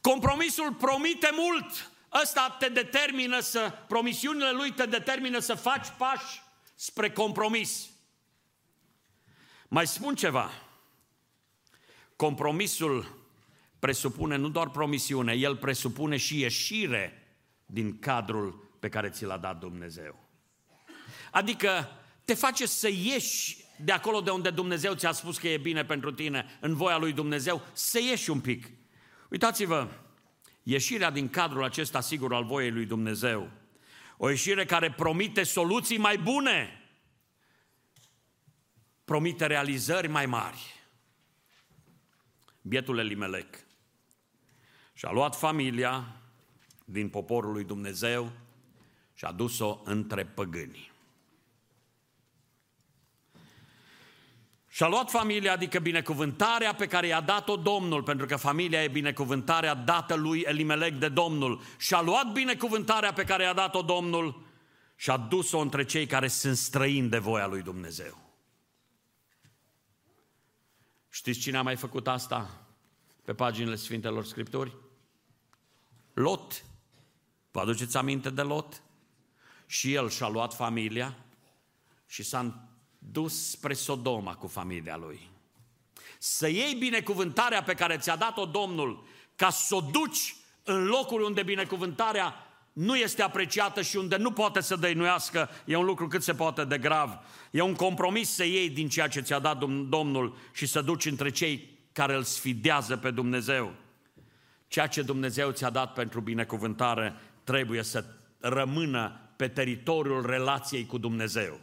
Compromisul 0.00 0.74
promite 0.74 1.30
mult. 1.36 1.92
Ăsta 2.22 2.56
te 2.58 2.68
determină 2.68 3.40
să, 3.40 3.72
promisiunile 3.88 4.50
Lui 4.50 4.72
te 4.72 4.86
determină 4.86 5.38
să 5.38 5.54
faci 5.54 5.86
pași 5.98 6.42
spre 6.74 7.10
compromis. 7.10 7.88
Mai 9.68 9.86
spun 9.86 10.14
ceva. 10.14 10.50
Compromisul 12.16 13.18
presupune 13.78 14.36
nu 14.36 14.48
doar 14.48 14.70
promisiune, 14.70 15.32
el 15.32 15.56
presupune 15.56 16.16
și 16.16 16.40
ieșire 16.40 17.26
din 17.66 17.98
cadrul 17.98 18.70
pe 18.82 18.88
care 18.88 19.08
ți 19.08 19.24
l-a 19.24 19.38
dat 19.38 19.58
Dumnezeu. 19.58 20.28
Adică 21.30 21.88
te 22.24 22.34
face 22.34 22.66
să 22.66 22.88
ieși 22.88 23.64
de 23.76 23.92
acolo 23.92 24.20
de 24.20 24.30
unde 24.30 24.50
Dumnezeu 24.50 24.94
ți-a 24.94 25.12
spus 25.12 25.38
că 25.38 25.48
e 25.48 25.56
bine 25.56 25.84
pentru 25.84 26.12
tine, 26.12 26.58
în 26.60 26.74
voia 26.74 26.96
lui 26.96 27.12
Dumnezeu, 27.12 27.62
să 27.72 28.00
ieși 28.00 28.30
un 28.30 28.40
pic. 28.40 28.70
Uitați-vă, 29.28 29.88
ieșirea 30.62 31.10
din 31.10 31.28
cadrul 31.28 31.64
acesta 31.64 32.00
sigur 32.00 32.34
al 32.34 32.44
voiei 32.44 32.70
lui 32.70 32.86
Dumnezeu, 32.86 33.50
o 34.16 34.28
ieșire 34.28 34.64
care 34.64 34.92
promite 34.92 35.42
soluții 35.42 35.98
mai 35.98 36.18
bune, 36.18 36.82
promite 39.04 39.46
realizări 39.46 40.08
mai 40.08 40.26
mari. 40.26 40.84
Bietul 42.62 42.98
Elimelec 42.98 43.56
și-a 44.92 45.10
luat 45.10 45.36
familia 45.36 46.16
din 46.84 47.08
poporul 47.08 47.52
lui 47.52 47.64
Dumnezeu, 47.64 48.32
și 49.22 49.28
a 49.28 49.32
dus-o 49.32 49.80
între 49.84 50.24
păgâni. 50.24 50.92
Și-a 54.68 54.88
luat 54.88 55.10
familia, 55.10 55.52
adică 55.52 55.78
binecuvântarea 55.78 56.74
pe 56.74 56.86
care 56.86 57.06
i-a 57.06 57.20
dat-o 57.20 57.56
Domnul, 57.56 58.02
pentru 58.02 58.26
că 58.26 58.36
familia 58.36 58.82
e 58.82 58.88
binecuvântarea 58.88 59.74
dată 59.74 60.14
lui 60.14 60.40
Elimelec 60.40 60.94
de 60.94 61.08
Domnul. 61.08 61.60
Și-a 61.78 62.00
luat 62.00 62.32
binecuvântarea 62.32 63.12
pe 63.12 63.24
care 63.24 63.42
i-a 63.42 63.52
dat-o 63.52 63.82
Domnul 63.82 64.46
și 64.96 65.10
a 65.10 65.16
dus-o 65.16 65.58
între 65.58 65.84
cei 65.84 66.06
care 66.06 66.28
sunt 66.28 66.56
străini 66.56 67.08
de 67.08 67.18
voia 67.18 67.46
lui 67.46 67.62
Dumnezeu. 67.62 68.18
Știți 71.08 71.38
cine 71.38 71.56
a 71.56 71.62
mai 71.62 71.76
făcut 71.76 72.08
asta 72.08 72.66
pe 73.24 73.34
paginile 73.34 73.76
Sfintelor 73.76 74.24
Scripturi? 74.24 74.76
Lot. 76.12 76.64
Vă 77.50 77.60
aduceți 77.60 77.96
aminte 77.96 78.30
de 78.30 78.42
Lot? 78.42 78.81
Și 79.72 79.92
el 79.92 80.10
și-a 80.10 80.28
luat 80.28 80.54
familia 80.54 81.16
și 82.06 82.22
s-a 82.22 82.68
dus 82.98 83.50
spre 83.50 83.74
Sodoma 83.74 84.34
cu 84.34 84.46
familia 84.46 84.96
lui. 84.96 85.30
Să 86.18 86.48
iei 86.48 86.74
binecuvântarea 86.74 87.62
pe 87.62 87.74
care 87.74 87.96
ți-a 87.96 88.16
dat-o 88.16 88.44
Domnul 88.44 89.04
ca 89.36 89.50
să 89.50 89.74
o 89.74 89.80
duci 89.80 90.36
în 90.62 90.84
locuri 90.84 91.24
unde 91.24 91.42
binecuvântarea 91.42 92.34
nu 92.72 92.96
este 92.96 93.22
apreciată 93.22 93.82
și 93.82 93.96
unde 93.96 94.16
nu 94.16 94.32
poate 94.32 94.60
să 94.60 94.76
dăinuiască, 94.76 95.50
e 95.64 95.76
un 95.76 95.84
lucru 95.84 96.08
cât 96.08 96.22
se 96.22 96.34
poate 96.34 96.64
de 96.64 96.78
grav. 96.78 97.18
E 97.50 97.60
un 97.60 97.74
compromis 97.74 98.30
să 98.30 98.44
iei 98.44 98.70
din 98.70 98.88
ceea 98.88 99.08
ce 99.08 99.20
ți-a 99.20 99.38
dat 99.38 99.58
Domnul 99.88 100.36
și 100.52 100.66
să 100.66 100.82
duci 100.82 101.06
între 101.06 101.30
cei 101.30 101.78
care 101.92 102.14
îl 102.14 102.22
sfidează 102.22 102.96
pe 102.96 103.10
Dumnezeu. 103.10 103.74
Ceea 104.68 104.86
ce 104.86 105.02
Dumnezeu 105.02 105.50
ți-a 105.50 105.70
dat 105.70 105.92
pentru 105.92 106.20
binecuvântare 106.20 107.14
trebuie 107.44 107.82
să 107.82 108.04
rămână 108.38 109.21
pe 109.36 109.48
teritoriul 109.48 110.26
relației 110.26 110.86
cu 110.86 110.98
Dumnezeu. 110.98 111.60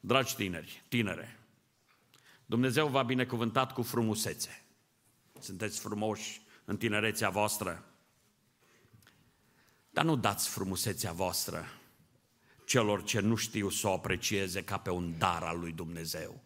Dragi 0.00 0.34
tineri, 0.34 0.82
tinere, 0.88 1.38
Dumnezeu 2.46 2.88
v-a 2.88 3.02
binecuvântat 3.02 3.72
cu 3.72 3.82
frumusețe. 3.82 4.62
Sunteți 5.40 5.80
frumoși 5.80 6.42
în 6.64 6.76
tinerețea 6.76 7.30
voastră. 7.30 7.84
Dar 9.90 10.04
nu 10.04 10.16
dați 10.16 10.48
frumusețea 10.48 11.12
voastră 11.12 11.64
celor 12.66 13.02
ce 13.02 13.20
nu 13.20 13.34
știu 13.34 13.70
să 13.70 13.88
o 13.88 13.92
aprecieze 13.92 14.64
ca 14.64 14.78
pe 14.78 14.90
un 14.90 15.18
dar 15.18 15.42
al 15.42 15.58
lui 15.58 15.72
Dumnezeu. 15.72 16.42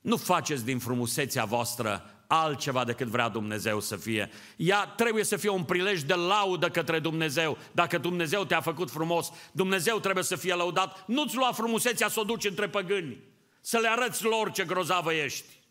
Nu 0.00 0.16
faceți 0.16 0.64
din 0.64 0.78
frumusețea 0.78 1.44
voastră 1.44 2.13
altceva 2.26 2.84
decât 2.84 3.06
vrea 3.06 3.28
Dumnezeu 3.28 3.80
să 3.80 3.96
fie. 3.96 4.30
Ea 4.56 4.86
trebuie 4.86 5.24
să 5.24 5.36
fie 5.36 5.48
un 5.48 5.64
prilej 5.64 6.00
de 6.00 6.14
laudă 6.14 6.70
către 6.70 6.98
Dumnezeu. 6.98 7.58
Dacă 7.72 7.98
Dumnezeu 7.98 8.44
te-a 8.44 8.60
făcut 8.60 8.90
frumos, 8.90 9.32
Dumnezeu 9.52 9.98
trebuie 9.98 10.24
să 10.24 10.36
fie 10.36 10.54
lăudat. 10.54 11.06
Nu-ți 11.06 11.36
lua 11.36 11.52
frumusețea 11.52 12.08
să 12.08 12.20
o 12.20 12.24
duci 12.24 12.44
între 12.44 12.68
păgâni, 12.68 13.18
să 13.60 13.78
le 13.78 13.88
arăți 13.88 14.24
lor 14.24 14.50
ce 14.50 14.64
grozavă 14.64 15.12
ești. 15.12 15.62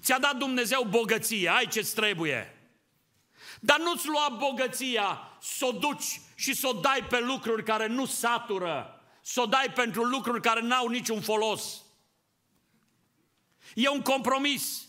Ți-a 0.00 0.18
dat 0.18 0.36
Dumnezeu 0.36 0.86
bogăție, 0.88 1.48
ai 1.48 1.66
ce-ți 1.66 1.94
trebuie. 1.94 2.56
Dar 3.60 3.78
nu-ți 3.78 4.08
lua 4.08 4.36
bogăția 4.38 5.20
să 5.40 5.66
o 5.66 5.72
duci 5.72 6.20
și 6.34 6.54
să 6.54 6.68
o 6.68 6.72
dai 6.72 7.06
pe 7.08 7.20
lucruri 7.20 7.64
care 7.64 7.86
nu 7.86 8.06
satură, 8.06 9.00
să 9.20 9.40
o 9.40 9.46
dai 9.46 9.72
pentru 9.74 10.02
lucruri 10.02 10.40
care 10.40 10.60
n-au 10.60 10.88
niciun 10.88 11.20
folos. 11.20 11.82
E 13.74 13.88
un 13.88 14.02
compromis. 14.02 14.86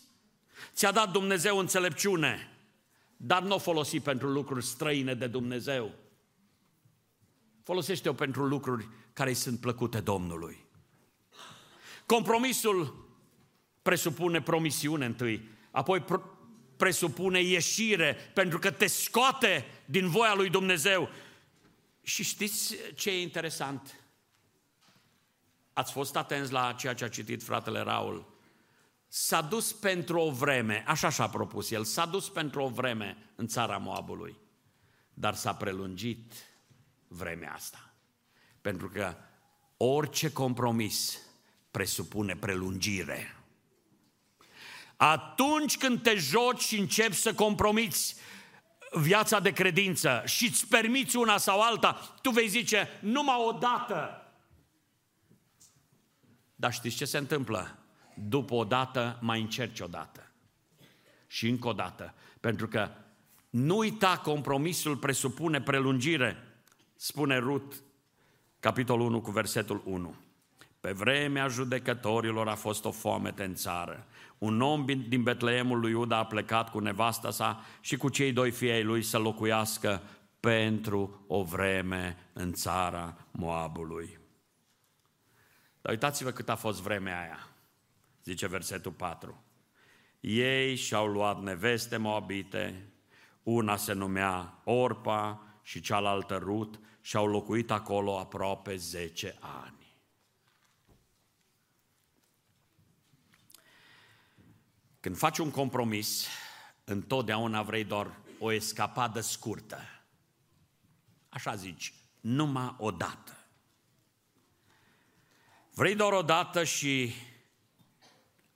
Ți-a 0.74 0.90
dat 0.90 1.10
Dumnezeu 1.10 1.58
înțelepciune, 1.58 2.58
dar 3.16 3.42
nu 3.42 3.54
o 3.54 3.58
folosi 3.58 4.00
pentru 4.00 4.28
lucruri 4.28 4.64
străine 4.64 5.14
de 5.14 5.26
Dumnezeu. 5.26 5.94
Folosește-o 7.62 8.12
pentru 8.12 8.46
lucruri 8.46 8.88
care 9.12 9.28
îi 9.28 9.34
sunt 9.34 9.60
plăcute 9.60 10.00
Domnului. 10.00 10.64
Compromisul 12.06 13.08
presupune 13.82 14.42
promisiune 14.42 15.04
întâi, 15.04 15.48
apoi 15.70 16.04
presupune 16.76 17.40
ieșire, 17.40 18.16
pentru 18.34 18.58
că 18.58 18.70
te 18.70 18.86
scoate 18.86 19.64
din 19.84 20.08
voia 20.08 20.34
lui 20.34 20.50
Dumnezeu. 20.50 21.08
Și 22.02 22.22
știți 22.22 22.76
ce 22.94 23.10
e 23.10 23.22
interesant? 23.22 24.04
Ați 25.72 25.92
fost 25.92 26.16
atenți 26.16 26.52
la 26.52 26.72
ceea 26.72 26.94
ce 26.94 27.04
a 27.04 27.08
citit 27.08 27.42
fratele 27.42 27.80
Raul 27.80 28.33
s-a 29.16 29.40
dus 29.40 29.72
pentru 29.72 30.18
o 30.18 30.30
vreme, 30.30 30.84
așa 30.86 31.08
și-a 31.08 31.28
propus 31.28 31.70
el, 31.70 31.84
s-a 31.84 32.06
dus 32.06 32.28
pentru 32.28 32.62
o 32.62 32.68
vreme 32.68 33.16
în 33.36 33.46
țara 33.46 33.76
Moabului, 33.76 34.36
dar 35.12 35.34
s-a 35.34 35.54
prelungit 35.54 36.32
vremea 37.08 37.52
asta. 37.52 37.94
Pentru 38.60 38.88
că 38.88 39.16
orice 39.76 40.32
compromis 40.32 41.18
presupune 41.70 42.36
prelungire. 42.36 43.36
Atunci 44.96 45.76
când 45.76 46.02
te 46.02 46.14
joci 46.14 46.62
și 46.62 46.78
începi 46.78 47.14
să 47.14 47.34
compromiți 47.34 48.16
viața 48.92 49.40
de 49.40 49.52
credință 49.52 50.22
și 50.24 50.46
îți 50.46 50.66
permiți 50.66 51.16
una 51.16 51.36
sau 51.36 51.60
alta, 51.60 52.16
tu 52.22 52.30
vei 52.30 52.48
zice, 52.48 52.88
numai 53.00 53.36
o 53.38 53.52
dată. 53.52 54.28
Dar 56.54 56.72
știți 56.72 56.96
ce 56.96 57.04
se 57.04 57.18
întâmplă? 57.18 57.83
După 58.28 58.54
o 58.54 58.64
dată 58.64 59.18
mai 59.20 59.40
încerci 59.40 59.80
o 59.80 59.86
dată. 59.86 60.30
Și 61.26 61.48
încă 61.48 61.68
o 61.68 61.72
dată. 61.72 62.14
Pentru 62.40 62.68
că 62.68 62.90
nu 63.50 63.76
uita, 63.76 64.20
compromisul 64.22 64.96
presupune 64.96 65.60
prelungire, 65.60 66.36
spune 66.96 67.38
Rut, 67.38 67.82
capitolul 68.60 69.06
1 69.06 69.20
cu 69.20 69.30
versetul 69.30 69.82
1. 69.84 70.14
Pe 70.80 70.92
vremea 70.92 71.48
judecătorilor 71.48 72.48
a 72.48 72.54
fost 72.54 72.84
o 72.84 72.90
foamete 72.90 73.44
în 73.44 73.54
țară. 73.54 74.06
Un 74.38 74.60
om 74.60 74.84
din 74.84 75.22
Betleemul 75.22 75.80
lui 75.80 75.90
Iuda 75.90 76.16
a 76.16 76.26
plecat 76.26 76.70
cu 76.70 76.78
nevasta 76.78 77.30
sa 77.30 77.64
și 77.80 77.96
cu 77.96 78.08
cei 78.08 78.32
doi 78.32 78.50
fii 78.50 78.70
ai 78.70 78.82
lui 78.82 79.02
să 79.02 79.18
locuiască 79.18 80.02
pentru 80.40 81.24
o 81.26 81.42
vreme 81.42 82.16
în 82.32 82.52
țara 82.52 83.16
Moabului. 83.30 84.18
Dar 85.80 85.92
uitați-vă 85.92 86.30
cât 86.30 86.48
a 86.48 86.54
fost 86.54 86.82
vremea 86.82 87.20
aia 87.20 87.53
zice 88.24 88.46
versetul 88.46 88.92
4. 88.92 89.44
Ei 90.20 90.74
și-au 90.74 91.06
luat 91.06 91.42
neveste 91.42 91.96
moabite, 91.96 92.92
una 93.42 93.76
se 93.76 93.92
numea 93.92 94.60
Orpa 94.64 95.46
și 95.62 95.80
cealaltă 95.80 96.36
Rut 96.36 96.80
și 97.00 97.16
au 97.16 97.26
locuit 97.26 97.70
acolo 97.70 98.18
aproape 98.18 98.76
10 98.76 99.36
ani. 99.40 99.96
Când 105.00 105.16
faci 105.16 105.38
un 105.38 105.50
compromis, 105.50 106.26
întotdeauna 106.84 107.62
vrei 107.62 107.84
doar 107.84 108.20
o 108.38 108.52
escapadă 108.52 109.20
scurtă. 109.20 109.78
Așa 111.28 111.54
zici, 111.54 111.94
numai 112.20 112.74
o 112.78 112.90
dată. 112.90 113.46
Vrei 115.74 115.94
doar 115.94 116.12
o 116.12 116.22
dată 116.22 116.64
și 116.64 117.14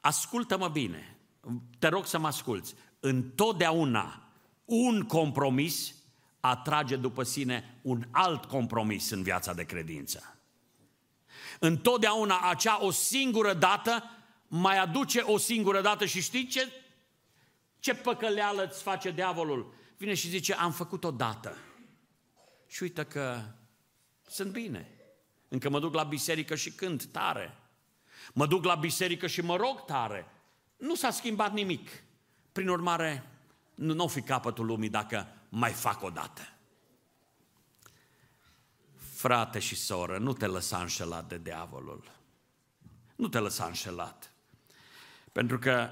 ascultă-mă 0.00 0.68
bine, 0.68 1.16
te 1.78 1.88
rog 1.88 2.06
să 2.06 2.18
mă 2.18 2.26
asculți, 2.26 2.74
întotdeauna 3.00 4.28
un 4.64 5.02
compromis 5.02 5.94
atrage 6.40 6.96
după 6.96 7.22
sine 7.22 7.80
un 7.82 8.04
alt 8.10 8.44
compromis 8.44 9.10
în 9.10 9.22
viața 9.22 9.54
de 9.54 9.64
credință. 9.64 10.38
Întotdeauna 11.58 12.40
acea 12.40 12.84
o 12.84 12.90
singură 12.90 13.54
dată 13.54 14.04
mai 14.48 14.78
aduce 14.78 15.20
o 15.20 15.38
singură 15.38 15.80
dată 15.80 16.04
și 16.04 16.22
știi 16.22 16.46
ce, 16.46 16.72
ce 17.78 17.94
păcăleală 17.94 18.64
îți 18.64 18.82
face 18.82 19.10
diavolul? 19.10 19.74
Vine 19.96 20.14
și 20.14 20.28
zice, 20.28 20.54
am 20.54 20.72
făcut 20.72 21.04
o 21.04 21.10
dată. 21.10 21.56
Și 22.66 22.82
uite 22.82 23.04
că 23.04 23.42
sunt 24.26 24.52
bine. 24.52 24.90
Încă 25.48 25.68
mă 25.68 25.80
duc 25.80 25.94
la 25.94 26.02
biserică 26.02 26.54
și 26.54 26.72
cânt 26.72 27.06
tare. 27.06 27.57
Mă 28.38 28.46
duc 28.46 28.64
la 28.64 28.74
biserică 28.74 29.26
și 29.26 29.40
mă 29.40 29.56
rog 29.56 29.84
tare. 29.84 30.26
Nu 30.76 30.94
s-a 30.94 31.10
schimbat 31.10 31.52
nimic. 31.52 32.02
Prin 32.52 32.68
urmare, 32.68 33.30
nu, 33.74 33.94
nu 33.94 34.06
fi 34.06 34.22
capătul 34.22 34.66
lumii 34.66 34.88
dacă 34.88 35.26
mai 35.48 35.72
fac 35.72 36.02
o 36.02 36.10
dată. 36.10 36.42
Frate 39.14 39.58
și 39.58 39.76
soră, 39.76 40.18
nu 40.18 40.32
te 40.32 40.46
lăsa 40.46 40.78
înșelat 40.80 41.28
de 41.28 41.38
diavolul. 41.38 42.10
Nu 43.16 43.28
te 43.28 43.38
lăsa 43.38 43.64
înșelat. 43.64 44.32
Pentru 45.32 45.58
că 45.58 45.90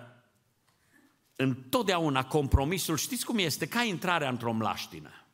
întotdeauna 1.37 2.27
compromisul, 2.27 2.97
știți 2.97 3.25
cum 3.25 3.39
este? 3.39 3.69
Ca 3.69 3.83
intrarea 3.83 4.29
într-o 4.29 4.53
mlaștină. 4.53 5.25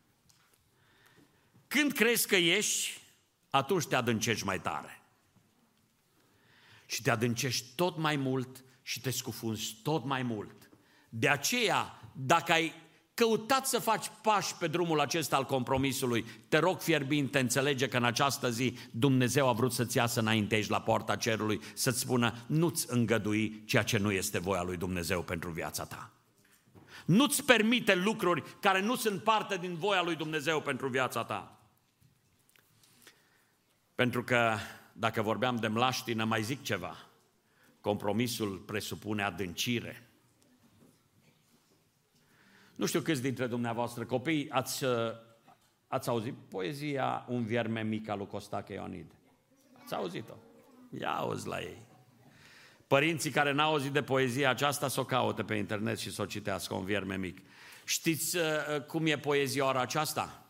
Când 1.68 1.92
crezi 1.92 2.26
că 2.26 2.36
ești, 2.36 3.00
atunci 3.50 3.86
te 3.86 3.96
adâncești 3.96 4.46
mai 4.46 4.60
tare 4.60 5.01
și 6.92 7.02
te 7.02 7.10
adâncești 7.10 7.66
tot 7.74 7.98
mai 7.98 8.16
mult 8.16 8.64
și 8.82 9.00
te 9.00 9.10
scufunzi 9.10 9.76
tot 9.82 10.04
mai 10.04 10.22
mult. 10.22 10.70
De 11.08 11.28
aceea, 11.28 12.00
dacă 12.12 12.52
ai 12.52 12.72
Căutați 13.14 13.70
să 13.70 13.78
faci 13.78 14.10
pași 14.22 14.56
pe 14.56 14.66
drumul 14.66 15.00
acesta 15.00 15.36
al 15.36 15.44
compromisului. 15.44 16.24
Te 16.48 16.58
rog 16.58 16.80
fierbinte, 16.80 17.38
înțelege 17.38 17.88
că 17.88 17.96
în 17.96 18.04
această 18.04 18.50
zi 18.50 18.78
Dumnezeu 18.90 19.48
a 19.48 19.52
vrut 19.52 19.72
să-ți 19.72 19.96
iasă 19.96 20.20
înainte 20.20 20.54
aici 20.54 20.68
la 20.68 20.80
poarta 20.80 21.16
cerului, 21.16 21.60
să-ți 21.74 21.98
spună, 21.98 22.34
nu-ți 22.46 22.86
îngădui 22.88 23.62
ceea 23.64 23.82
ce 23.82 23.98
nu 23.98 24.10
este 24.10 24.38
voia 24.38 24.62
lui 24.62 24.76
Dumnezeu 24.76 25.22
pentru 25.22 25.50
viața 25.50 25.84
ta. 25.84 26.10
Nu-ți 27.04 27.44
permite 27.44 27.94
lucruri 27.94 28.58
care 28.60 28.80
nu 28.80 28.96
sunt 28.96 29.22
parte 29.22 29.56
din 29.56 29.74
voia 29.74 30.02
lui 30.02 30.16
Dumnezeu 30.16 30.60
pentru 30.60 30.88
viața 30.88 31.24
ta. 31.24 31.58
Pentru 33.94 34.24
că, 34.24 34.56
dacă 34.92 35.22
vorbeam 35.22 35.56
de 35.56 35.68
mlaștină, 35.68 36.24
mai 36.24 36.42
zic 36.42 36.62
ceva. 36.62 36.96
Compromisul 37.80 38.58
presupune 38.58 39.22
adâncire. 39.22 40.06
Nu 42.74 42.86
știu 42.86 43.00
câți 43.00 43.22
dintre 43.22 43.46
dumneavoastră 43.46 44.04
copii 44.04 44.50
ați, 44.50 44.84
uh, 44.84 45.12
ați 45.86 46.08
auzit 46.08 46.34
poezia 46.48 47.24
Un 47.28 47.44
vierme 47.44 47.82
mic 47.82 48.08
al 48.08 48.18
lui 48.18 48.26
Costache 48.26 48.72
Ionid. 48.72 49.12
Ați 49.82 49.94
auzit-o? 49.94 50.34
Ia 50.98 51.14
auzi 51.16 51.46
la 51.46 51.60
ei. 51.60 51.82
Părinții 52.86 53.30
care 53.30 53.52
n-au 53.52 53.70
auzit 53.70 53.92
de 53.92 54.02
poezia 54.02 54.50
aceasta 54.50 54.88
să 54.88 55.00
o 55.00 55.04
caute 55.04 55.42
pe 55.42 55.54
internet 55.54 55.98
și 55.98 56.10
să 56.10 56.22
o 56.22 56.26
citească, 56.26 56.74
un 56.74 56.84
vierme 56.84 57.16
mic. 57.16 57.38
Știți 57.84 58.36
uh, 58.36 58.42
cum 58.86 59.06
e 59.06 59.18
poezioara 59.18 59.80
aceasta? 59.80 60.46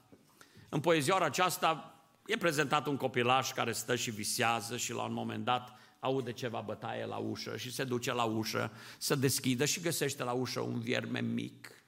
În 0.69 0.81
poezioara 0.81 1.25
aceasta 1.25 1.92
e 2.33 2.37
prezentat 2.37 2.87
un 2.87 2.97
copilaș 2.97 3.53
care 3.53 3.73
stă 3.73 3.97
și 3.97 4.11
visează 4.11 4.77
și 4.77 4.93
la 4.93 5.03
un 5.03 5.13
moment 5.13 5.45
dat 5.45 5.79
aude 6.01 6.33
ceva 6.33 6.61
bătaie 6.61 7.07
la 7.07 7.17
ușă 7.17 7.57
și 7.57 7.73
se 7.73 7.85
duce 7.85 8.13
la 8.13 8.25
ușă 8.25 8.73
să 8.99 9.15
deschidă 9.15 9.65
și 9.65 9.81
găsește 9.81 10.25
la 10.25 10.33
ușă 10.33 10.61
un 10.61 10.81
vierme 10.81 11.21
mic 11.21 11.83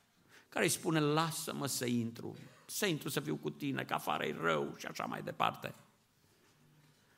care 0.54 0.66
îi 0.66 0.72
spune, 0.72 1.00
lasă-mă 1.00 1.66
să 1.66 1.86
intru, 1.86 2.36
să 2.66 2.86
intru 2.86 3.08
să 3.08 3.20
fiu 3.20 3.36
cu 3.36 3.50
tine, 3.50 3.84
că 3.84 3.94
afară 3.94 4.24
e 4.24 4.36
rău 4.40 4.74
și 4.78 4.86
așa 4.86 5.04
mai 5.04 5.22
departe. 5.22 5.74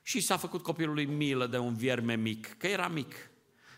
Și 0.02 0.20
s-a 0.20 0.36
făcut 0.36 0.62
copilului 0.62 1.04
milă 1.04 1.46
de 1.46 1.58
un 1.58 1.74
vierme 1.74 2.14
mic, 2.14 2.58
că 2.58 2.66
era 2.66 2.88
mic. 2.88 3.30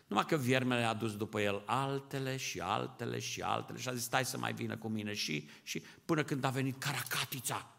Numai 0.07 0.25
că 0.27 0.37
viermele 0.37 0.83
a 0.83 0.95
dus 0.95 1.17
după 1.17 1.41
el 1.41 1.63
altele 1.67 2.37
și 2.37 2.61
altele 2.61 3.19
și 3.19 3.41
altele 3.43 3.79
și 3.79 3.89
a 3.89 3.95
zis, 3.95 4.05
stai 4.05 4.25
să 4.25 4.39
mai 4.39 4.53
vină 4.53 4.77
cu 4.77 4.89
mine 4.89 5.15
și, 5.15 5.49
și 5.63 5.83
până 6.05 6.25
când 6.25 6.45
a 6.45 6.51
venit 6.51 6.79
caracatița, 6.79 7.78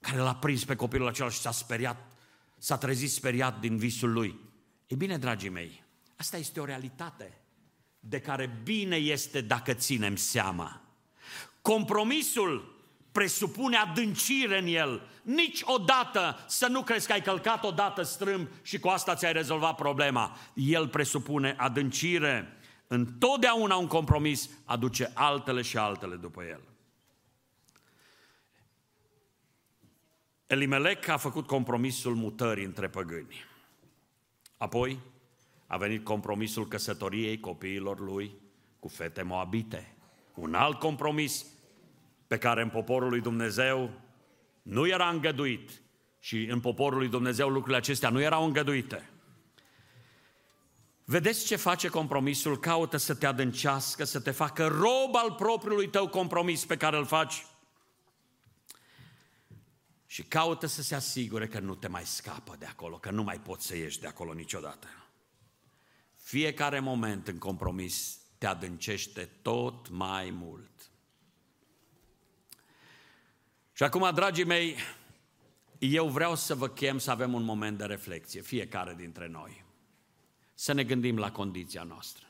care 0.00 0.18
l-a 0.18 0.34
prins 0.34 0.64
pe 0.64 0.76
copilul 0.76 1.08
acela 1.08 1.30
și 1.30 1.38
s-a 1.38 1.50
speriat, 1.50 2.06
s-a 2.58 2.76
trezit 2.76 3.10
speriat 3.10 3.60
din 3.60 3.76
visul 3.76 4.12
lui. 4.12 4.38
E 4.86 4.94
bine, 4.94 5.18
dragii 5.18 5.48
mei, 5.48 5.84
asta 6.16 6.36
este 6.36 6.60
o 6.60 6.64
realitate 6.64 7.40
de 8.00 8.20
care 8.20 8.60
bine 8.62 8.96
este 8.96 9.40
dacă 9.40 9.72
ținem 9.72 10.16
seama. 10.16 10.82
Compromisul 11.62 12.76
presupune 13.12 13.76
adâncire 13.76 14.58
în 14.58 14.66
el. 14.66 15.08
Niciodată 15.22 16.44
să 16.46 16.66
nu 16.66 16.82
crezi 16.82 17.06
că 17.06 17.12
ai 17.12 17.22
călcat 17.22 17.64
odată 17.64 18.02
strâmb 18.02 18.48
și 18.62 18.78
cu 18.78 18.88
asta 18.88 19.14
ți-ai 19.14 19.32
rezolvat 19.32 19.74
problema. 19.74 20.36
El 20.54 20.88
presupune 20.88 21.54
adâncire. 21.58 22.56
Întotdeauna 22.86 23.76
un 23.76 23.86
compromis 23.86 24.50
aduce 24.64 25.10
altele 25.14 25.62
și 25.62 25.76
altele 25.76 26.16
după 26.16 26.42
el. 26.42 26.60
Elimelec 30.48 31.08
a 31.08 31.16
făcut 31.16 31.46
compromisul 31.46 32.14
mutării 32.14 32.64
între 32.64 32.88
păgâni. 32.88 33.44
Apoi 34.56 35.00
a 35.66 35.76
venit 35.76 36.04
compromisul 36.04 36.68
căsătoriei 36.68 37.40
copiilor 37.40 38.00
lui 38.00 38.34
cu 38.78 38.88
fete 38.88 39.22
moabite. 39.22 39.96
Un 40.34 40.54
alt 40.54 40.78
compromis 40.78 41.46
pe 42.26 42.38
care 42.38 42.62
în 42.62 42.68
poporul 42.68 43.08
lui 43.08 43.20
Dumnezeu 43.20 43.90
nu 44.62 44.86
era 44.86 45.08
îngăduit 45.08 45.82
și 46.18 46.44
în 46.44 46.60
poporul 46.60 46.98
lui 46.98 47.08
Dumnezeu 47.08 47.48
lucrurile 47.48 47.76
acestea 47.76 48.08
nu 48.08 48.20
erau 48.20 48.44
îngăduite. 48.44 49.10
Vedeți 51.04 51.46
ce 51.46 51.56
face 51.56 51.88
compromisul? 51.88 52.58
Caută 52.58 52.96
să 52.96 53.14
te 53.14 53.26
adâncească, 53.26 54.04
să 54.04 54.20
te 54.20 54.30
facă 54.30 54.66
rob 54.66 55.16
al 55.16 55.32
propriului 55.32 55.88
tău 55.88 56.08
compromis 56.08 56.64
pe 56.64 56.76
care 56.76 56.96
îl 56.96 57.04
faci 57.04 57.46
și 60.10 60.22
caută 60.22 60.66
să 60.66 60.82
se 60.82 60.94
asigure 60.94 61.48
că 61.48 61.58
nu 61.58 61.74
te 61.74 61.88
mai 61.88 62.06
scapă 62.06 62.56
de 62.58 62.66
acolo, 62.66 62.98
că 62.98 63.10
nu 63.10 63.22
mai 63.22 63.40
poți 63.40 63.66
să 63.66 63.76
ieși 63.76 64.00
de 64.00 64.06
acolo 64.06 64.32
niciodată. 64.32 64.86
Fiecare 66.14 66.80
moment 66.80 67.28
în 67.28 67.38
compromis 67.38 68.18
te 68.38 68.46
adâncește 68.46 69.24
tot 69.42 69.88
mai 69.88 70.30
mult. 70.30 70.90
Și 73.72 73.82
acum, 73.82 74.10
dragii 74.14 74.44
mei, 74.44 74.76
eu 75.78 76.08
vreau 76.08 76.36
să 76.36 76.54
vă 76.54 76.68
chem 76.68 76.98
să 76.98 77.10
avem 77.10 77.34
un 77.34 77.42
moment 77.42 77.78
de 77.78 77.84
reflexie, 77.84 78.40
fiecare 78.40 78.94
dintre 78.94 79.26
noi. 79.26 79.64
Să 80.54 80.72
ne 80.72 80.84
gândim 80.84 81.18
la 81.18 81.32
condiția 81.32 81.82
noastră. 81.82 82.26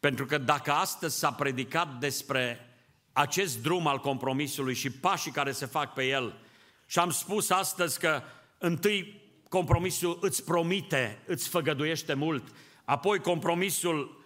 Pentru 0.00 0.26
că 0.26 0.38
dacă 0.38 0.72
astăzi 0.72 1.18
s-a 1.18 1.32
predicat 1.32 1.98
despre 1.98 2.69
acest 3.12 3.62
drum 3.62 3.86
al 3.86 3.98
compromisului 3.98 4.74
și 4.74 4.90
pașii 4.90 5.30
care 5.30 5.52
se 5.52 5.66
fac 5.66 5.92
pe 5.92 6.06
el, 6.06 6.34
și 6.86 6.98
am 6.98 7.10
spus 7.10 7.50
astăzi 7.50 7.98
că 7.98 8.22
întâi 8.58 9.20
compromisul 9.48 10.18
îți 10.20 10.44
promite, 10.44 11.22
îți 11.26 11.48
făgăduiește 11.48 12.14
mult, 12.14 12.52
apoi 12.84 13.18
compromisul 13.18 14.22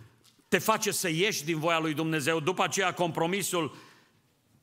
te 0.49 0.59
face 0.59 0.91
să 0.91 1.09
ieși 1.09 1.45
din 1.45 1.59
voia 1.59 1.79
lui 1.79 1.95
Dumnezeu, 1.95 2.41
după 2.41 2.63
aceea 2.63 2.93
compromisul 2.93 3.77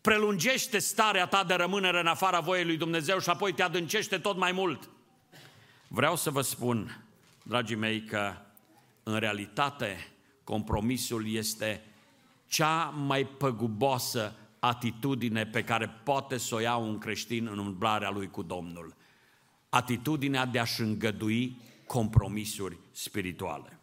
prelungește 0.01 0.79
starea 0.79 1.25
ta 1.25 1.43
de 1.43 1.53
rămânere 1.53 1.99
în 1.99 2.07
afara 2.07 2.39
voiei 2.39 2.65
lui 2.65 2.77
Dumnezeu 2.77 3.19
și 3.19 3.29
apoi 3.29 3.53
te 3.53 3.63
adâncește 3.63 4.17
tot 4.17 4.37
mai 4.37 4.51
mult. 4.51 4.89
Vreau 5.87 6.15
să 6.15 6.29
vă 6.29 6.41
spun, 6.41 7.05
dragii 7.43 7.75
mei, 7.75 8.03
că 8.03 8.33
în 9.03 9.17
realitate 9.17 10.07
compromisul 10.43 11.33
este 11.33 11.83
cea 12.51 12.83
mai 12.83 13.25
păguboasă 13.25 14.35
atitudine 14.59 15.45
pe 15.45 15.63
care 15.63 15.89
poate 16.03 16.37
să 16.37 16.55
o 16.55 16.59
ia 16.59 16.75
un 16.75 16.97
creștin 16.97 17.47
în 17.47 17.57
umblarea 17.57 18.09
lui 18.09 18.29
cu 18.29 18.41
Domnul. 18.41 18.95
Atitudinea 19.69 20.45
de 20.45 20.59
a-și 20.59 20.81
îngădui 20.81 21.61
compromisuri 21.85 22.77
spirituale. 22.91 23.79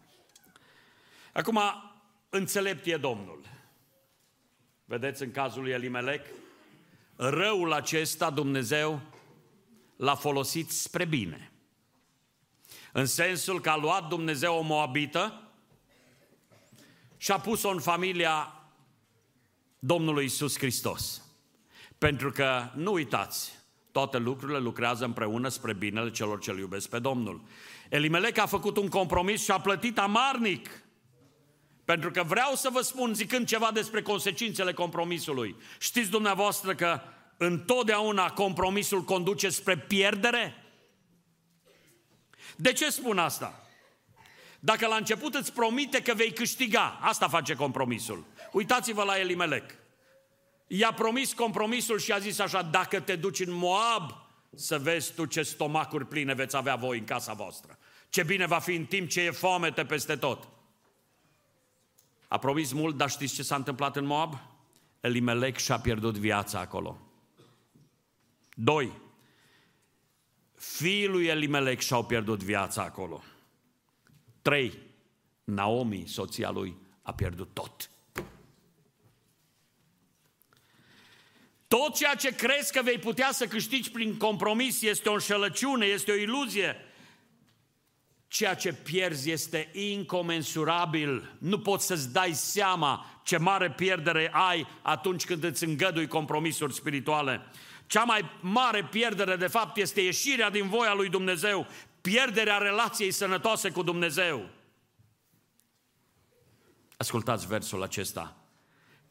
Acum, 1.33 1.61
înțelept 2.29 2.87
e 2.87 2.97
Domnul. 2.97 3.41
Vedeți 4.85 5.23
în 5.23 5.31
cazul 5.31 5.63
lui 5.63 5.73
Elimelec? 5.73 6.27
Răul 7.17 7.73
acesta 7.73 8.31
Dumnezeu 8.31 9.01
l-a 9.97 10.15
folosit 10.15 10.71
spre 10.71 11.05
bine. 11.05 11.53
În 12.93 13.07
sensul 13.07 13.61
că 13.61 13.71
a 13.71 13.77
luat 13.77 14.09
Dumnezeu 14.09 14.57
o 14.57 14.63
moabită 14.63 15.43
și 17.17 17.33
a 17.33 17.41
pus-o 17.41 17.69
în 17.69 17.81
familia 17.81 18.53
Domnului 19.79 20.25
Isus 20.25 20.59
Hristos. 20.59 21.23
Pentru 21.99 22.31
că, 22.31 22.71
nu 22.75 22.93
uitați, 22.93 23.59
toate 23.93 24.19
lucrurile 24.19 24.59
lucrează 24.59 25.05
împreună 25.05 25.49
spre 25.49 25.73
binele 25.73 26.11
celor 26.11 26.41
ce 26.41 26.55
iubesc 26.59 26.89
pe 26.89 26.99
Domnul. 26.99 27.43
Elimelec 27.89 28.39
a 28.39 28.47
făcut 28.47 28.77
un 28.77 28.89
compromis 28.89 29.45
și 29.45 29.51
a 29.51 29.61
plătit 29.61 29.99
amarnic 29.99 30.83
pentru 31.89 32.11
că 32.11 32.23
vreau 32.23 32.55
să 32.55 32.69
vă 32.73 32.81
spun, 32.81 33.15
zicând 33.15 33.47
ceva 33.47 33.71
despre 33.73 34.03
consecințele 34.03 34.73
compromisului, 34.73 35.57
știți 35.79 36.11
dumneavoastră 36.11 36.75
că 36.75 37.01
întotdeauna 37.37 38.31
compromisul 38.31 39.03
conduce 39.03 39.49
spre 39.49 39.79
pierdere? 39.79 40.65
De 42.57 42.73
ce 42.73 42.91
spun 42.91 43.19
asta? 43.19 43.67
Dacă 44.61 44.87
la 44.87 44.97
început 44.97 45.35
îți 45.35 45.53
promite 45.53 46.03
că 46.03 46.15
vei 46.15 46.33
câștiga, 46.33 46.99
asta 47.01 47.29
face 47.29 47.55
compromisul. 47.55 48.25
Uitați-vă 48.53 49.03
la 49.03 49.19
Elimelec. 49.19 49.75
I-a 50.67 50.93
promis 50.93 51.33
compromisul 51.33 51.99
și 51.99 52.13
a 52.13 52.19
zis 52.19 52.39
așa, 52.39 52.63
dacă 52.63 53.01
te 53.01 53.17
duci 53.17 53.41
în 53.41 53.53
Moab, 53.53 54.11
să 54.55 54.79
vezi 54.79 55.15
tu 55.15 55.25
ce 55.25 55.43
stomacuri 55.43 56.07
pline 56.07 56.35
veți 56.35 56.57
avea 56.57 56.77
voi 56.77 56.99
în 56.99 57.05
casa 57.05 57.33
voastră. 57.33 57.79
Ce 58.09 58.23
bine 58.23 58.47
va 58.47 58.59
fi 58.59 58.75
în 58.75 58.85
timp 58.85 59.09
ce 59.09 59.21
e 59.21 59.31
foamete 59.31 59.85
peste 59.85 60.17
tot. 60.17 60.49
A 62.29 62.39
promis 62.39 62.73
mult, 62.73 62.97
dar 62.97 63.11
știți 63.11 63.35
ce 63.35 63.43
s-a 63.43 63.57
întâmplat 63.57 63.97
în 63.97 64.05
Moab? 64.05 64.35
Elimelec 65.01 65.57
și-a 65.57 65.79
pierdut 65.79 66.17
viața 66.17 66.61
acolo. 66.61 66.99
Doi, 68.55 68.93
fiii 70.55 71.07
lui 71.07 71.27
Elimelec 71.27 71.81
și-au 71.81 72.05
pierdut 72.05 72.43
viața 72.43 72.83
acolo. 72.83 73.23
Trei, 74.43 74.79
Naomi, 75.45 76.07
soția 76.07 76.51
lui, 76.51 76.77
a 77.03 77.13
pierdut 77.13 77.49
tot. 77.53 77.91
Tot 81.69 81.95
ceea 81.95 82.15
ce 82.15 82.35
crezi 82.35 82.73
că 82.73 82.83
vei 82.83 82.99
putea 82.99 83.33
să 83.33 83.47
câștigi 83.47 83.91
prin 83.91 84.17
compromis 84.17 84.83
este 84.83 85.09
o 85.09 85.13
înșelăciune, 85.13 85.87
este 85.87 86.11
o 86.11 86.15
iluzie. 86.15 86.77
ceea 88.29 88.55
ce 88.55 88.73
pierzi 88.73 89.31
este 89.31 89.71
incomensurabil. 89.73 91.37
Nu 91.39 91.61
poți 91.61 91.87
să-ți 91.87 92.13
dai 92.13 92.33
seama 92.33 93.21
ce 93.23 93.37
mare 93.37 93.71
pierdere 93.71 94.31
ai 94.33 94.67
atunci 94.83 95.25
când 95.25 95.45
îți 95.45 95.65
îngădui 95.65 96.07
compromisuri 96.07 96.75
spirituale. 96.75 97.41
Cea 97.87 98.05
mai 98.05 98.25
mare 98.41 98.85
pierdere, 98.85 99.37
de 99.37 99.47
fapt, 99.47 99.77
este 99.77 100.01
ieșirea 100.01 100.51
din 100.51 100.69
voia 100.69 100.95
lui 100.95 101.09
Dumnezeu, 101.09 101.67
pierderea 102.01 102.59
relației 102.59 103.11
sănătoase 103.11 103.71
cu 103.71 103.83
Dumnezeu. 103.83 104.49
Ascultați 106.97 107.47
versul 107.47 107.83
acesta. 107.83 108.38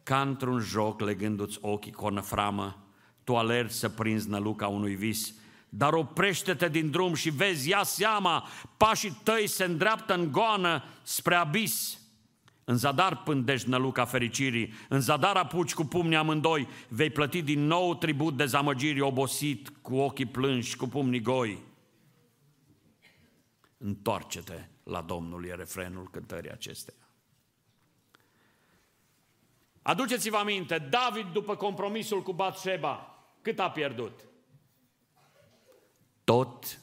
Ca 0.07 0.21
într-un 0.21 0.59
joc, 0.59 1.01
legându-ți 1.01 1.57
ochii 1.61 1.91
cu 1.91 2.05
o 2.05 2.09
năframă, 2.09 2.87
tu 3.23 3.37
alergi 3.37 3.73
să 3.73 3.89
prinzi 3.89 4.29
năluca 4.29 4.67
unui 4.67 4.95
vis, 4.95 5.33
dar 5.69 5.93
oprește-te 5.93 6.69
din 6.69 6.89
drum 6.91 7.13
și 7.13 7.29
vezi, 7.29 7.69
ia 7.69 7.83
seama, 7.83 8.47
pașii 8.77 9.19
tăi 9.23 9.47
se 9.47 9.63
îndreaptă 9.63 10.13
în 10.13 10.31
goană 10.31 10.83
spre 11.01 11.35
abis. 11.35 11.99
În 12.63 12.75
zadar 12.75 13.23
pândești 13.23 13.69
năluca 13.69 14.05
fericirii, 14.05 14.73
în 14.89 14.99
zadar 14.99 15.35
apuci 15.35 15.73
cu 15.73 15.83
pumnii 15.85 16.17
amândoi, 16.17 16.67
vei 16.87 17.09
plăti 17.09 17.41
din 17.41 17.65
nou 17.65 17.95
tribut 17.95 18.37
de 18.37 18.45
zamăgiri 18.45 19.01
obosit, 19.01 19.69
cu 19.81 19.95
ochii 19.95 20.25
plânși, 20.25 20.75
cu 20.75 20.87
pumnii 20.87 21.21
goi. 21.21 21.63
Întoarce-te 23.77 24.67
la 24.83 25.01
Domnul, 25.01 25.45
e 25.45 25.53
refrenul 25.53 26.09
cântării 26.11 26.51
acestea. 26.51 27.06
Aduceți-vă 29.87 30.37
aminte, 30.37 30.77
David 30.77 31.25
după 31.31 31.55
compromisul 31.55 32.23
cu 32.23 32.33
Batsheba, 32.33 33.23
cât 33.41 33.59
a 33.59 33.71
pierdut? 33.71 34.19
Tot. 36.23 36.79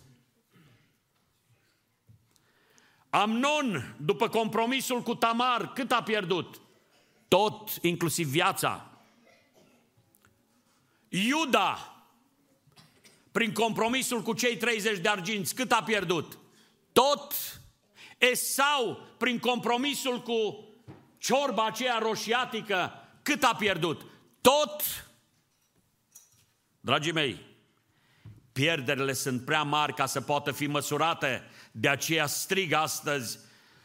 Amnon, 3.10 3.96
după 4.00 4.28
compromisul 4.28 5.02
cu 5.02 5.14
Tamar, 5.14 5.72
cât 5.72 5.92
a 5.92 6.02
pierdut? 6.02 6.60
Tot, 7.28 7.70
inclusiv 7.82 8.28
viața. 8.28 8.90
Iuda, 11.08 12.04
prin 13.32 13.52
compromisul 13.52 14.22
cu 14.22 14.32
cei 14.32 14.56
30 14.56 14.98
de 14.98 15.08
arginți, 15.08 15.54
cât 15.54 15.72
a 15.72 15.82
pierdut? 15.82 16.38
Tot. 16.92 17.34
Esau, 18.18 19.06
prin 19.18 19.38
compromisul 19.38 20.22
cu 20.22 20.68
ciorba 21.24 21.66
aceea 21.66 21.98
roșiatică, 21.98 22.92
cât 23.22 23.42
a 23.42 23.54
pierdut? 23.58 24.06
Tot. 24.40 24.82
Dragii 26.80 27.12
mei, 27.12 27.40
pierderile 28.52 29.12
sunt 29.12 29.44
prea 29.44 29.62
mari 29.62 29.94
ca 29.94 30.06
să 30.06 30.20
poată 30.20 30.52
fi 30.52 30.66
măsurate, 30.66 31.42
de 31.72 31.88
aceea 31.88 32.26
strig 32.26 32.72
astăzi 32.72 33.38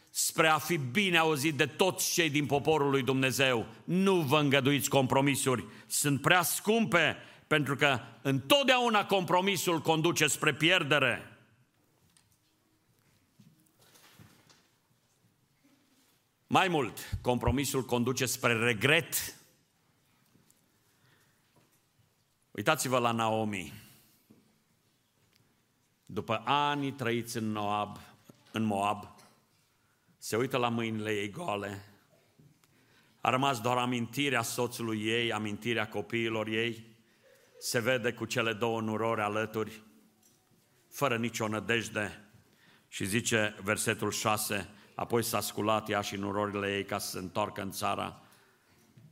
spre 0.09 0.47
a 0.47 0.57
fi 0.57 0.77
bine 0.77 1.17
auzit 1.17 1.55
de 1.55 1.65
toți 1.65 2.13
cei 2.13 2.29
din 2.29 2.45
poporul 2.45 2.89
lui 2.89 3.03
Dumnezeu. 3.03 3.65
Nu 3.83 4.15
vă 4.15 4.39
îngăduiți 4.39 4.89
compromisuri, 4.89 5.65
sunt 5.87 6.21
prea 6.21 6.41
scumpe, 6.41 7.17
pentru 7.47 7.75
că 7.75 7.99
întotdeauna 8.21 9.05
compromisul 9.05 9.79
conduce 9.79 10.27
spre 10.27 10.53
pierdere. 10.53 11.28
Mai 16.59 16.67
mult, 16.67 17.17
compromisul 17.21 17.85
conduce 17.85 18.25
spre 18.25 18.53
regret. 18.53 19.35
Uitați-vă 22.51 22.97
la 22.97 23.11
Naomi. 23.11 23.73
După 26.05 26.41
ani 26.45 26.91
trăiți 26.91 27.37
în 27.37 27.51
Moab, 27.51 27.97
în 28.51 28.63
Moab, 28.63 29.15
se 30.17 30.35
uită 30.35 30.57
la 30.57 30.69
mâinile 30.69 31.11
ei 31.11 31.29
goale. 31.29 31.85
A 33.21 33.29
rămas 33.29 33.61
doar 33.61 33.77
amintirea 33.77 34.41
soțului 34.41 35.05
ei, 35.05 35.33
amintirea 35.33 35.87
copiilor 35.87 36.47
ei. 36.47 36.97
Se 37.59 37.79
vede 37.79 38.13
cu 38.13 38.25
cele 38.25 38.53
două 38.53 38.81
nurori 38.81 39.21
alături, 39.21 39.81
fără 40.89 41.17
nicio 41.17 41.47
nădejde. 41.47 42.29
Și 42.87 43.05
zice 43.05 43.55
versetul 43.63 44.11
6, 44.11 44.69
Apoi 44.99 45.23
s-a 45.23 45.41
sculat 45.41 45.89
ea 45.89 46.01
și 46.01 46.15
nurorile 46.15 46.75
ei 46.75 46.85
ca 46.85 46.97
să 46.97 47.09
se 47.09 47.17
întoarcă 47.17 47.61
în 47.61 47.71
țara 47.71 48.21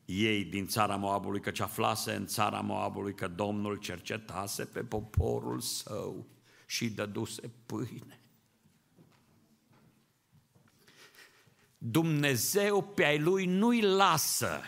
ei 0.05 0.43
din 0.43 0.67
țara 0.67 0.95
Moabului, 0.95 1.39
căci 1.39 1.59
aflase 1.59 2.13
în 2.13 2.25
țara 2.25 2.59
Moabului 2.59 3.13
că 3.13 3.27
Domnul 3.27 3.75
cercetase 3.75 4.65
pe 4.65 4.83
poporul 4.83 5.59
său 5.59 6.27
și 6.65 6.89
dăduse 6.89 7.51
pâine. 7.65 8.21
Dumnezeu 11.77 12.81
pe 12.83 13.05
ai 13.05 13.19
lui 13.19 13.45
nu-i 13.45 13.81
lasă. 13.81 14.61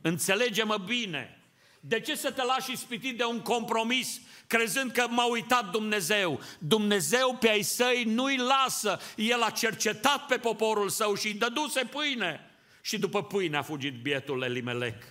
Înțelege-mă 0.00 0.76
bine. 0.76 1.35
De 1.88 2.00
ce 2.00 2.16
să 2.16 2.30
te 2.30 2.42
lași 2.42 2.72
ispitit 2.72 3.16
de 3.16 3.24
un 3.24 3.40
compromis 3.40 4.20
crezând 4.46 4.92
că 4.92 5.06
m-a 5.08 5.24
uitat 5.24 5.70
Dumnezeu. 5.70 6.40
Dumnezeu 6.58 7.36
pe 7.40 7.48
ai 7.48 7.62
săi 7.62 8.04
nu-i 8.04 8.36
lasă. 8.36 8.98
El 9.16 9.42
a 9.42 9.50
cercetat 9.50 10.26
pe 10.26 10.36
poporul 10.36 10.88
său 10.88 11.14
și 11.14 11.26
îi 11.26 11.34
dăduse 11.34 11.84
pâine. 11.84 12.40
Și 12.80 12.98
după 12.98 13.22
pâine 13.22 13.56
a 13.56 13.62
fugit 13.62 14.02
bietul 14.02 14.42
Elimelec. 14.42 15.02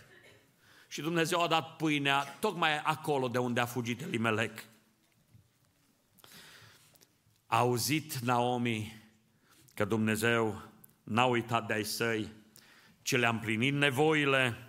Și 0.88 1.02
Dumnezeu 1.02 1.42
a 1.42 1.48
dat 1.48 1.76
pâinea 1.76 2.24
tocmai 2.40 2.80
acolo 2.80 3.28
de 3.28 3.38
unde 3.38 3.60
a 3.60 3.66
fugit 3.66 4.02
Elimelec. 4.02 4.64
A 7.46 7.58
auzit 7.58 8.14
Naomi 8.14 9.04
că 9.74 9.86
Dumnezeu 9.86 10.62
n-a 11.04 11.26
uitat 11.26 11.68
de 11.68 11.74
ai 11.74 11.84
săi, 11.84 12.32
ci 13.02 13.16
le-a 13.16 13.30
împlinit 13.30 13.74
nevoile 13.74 14.65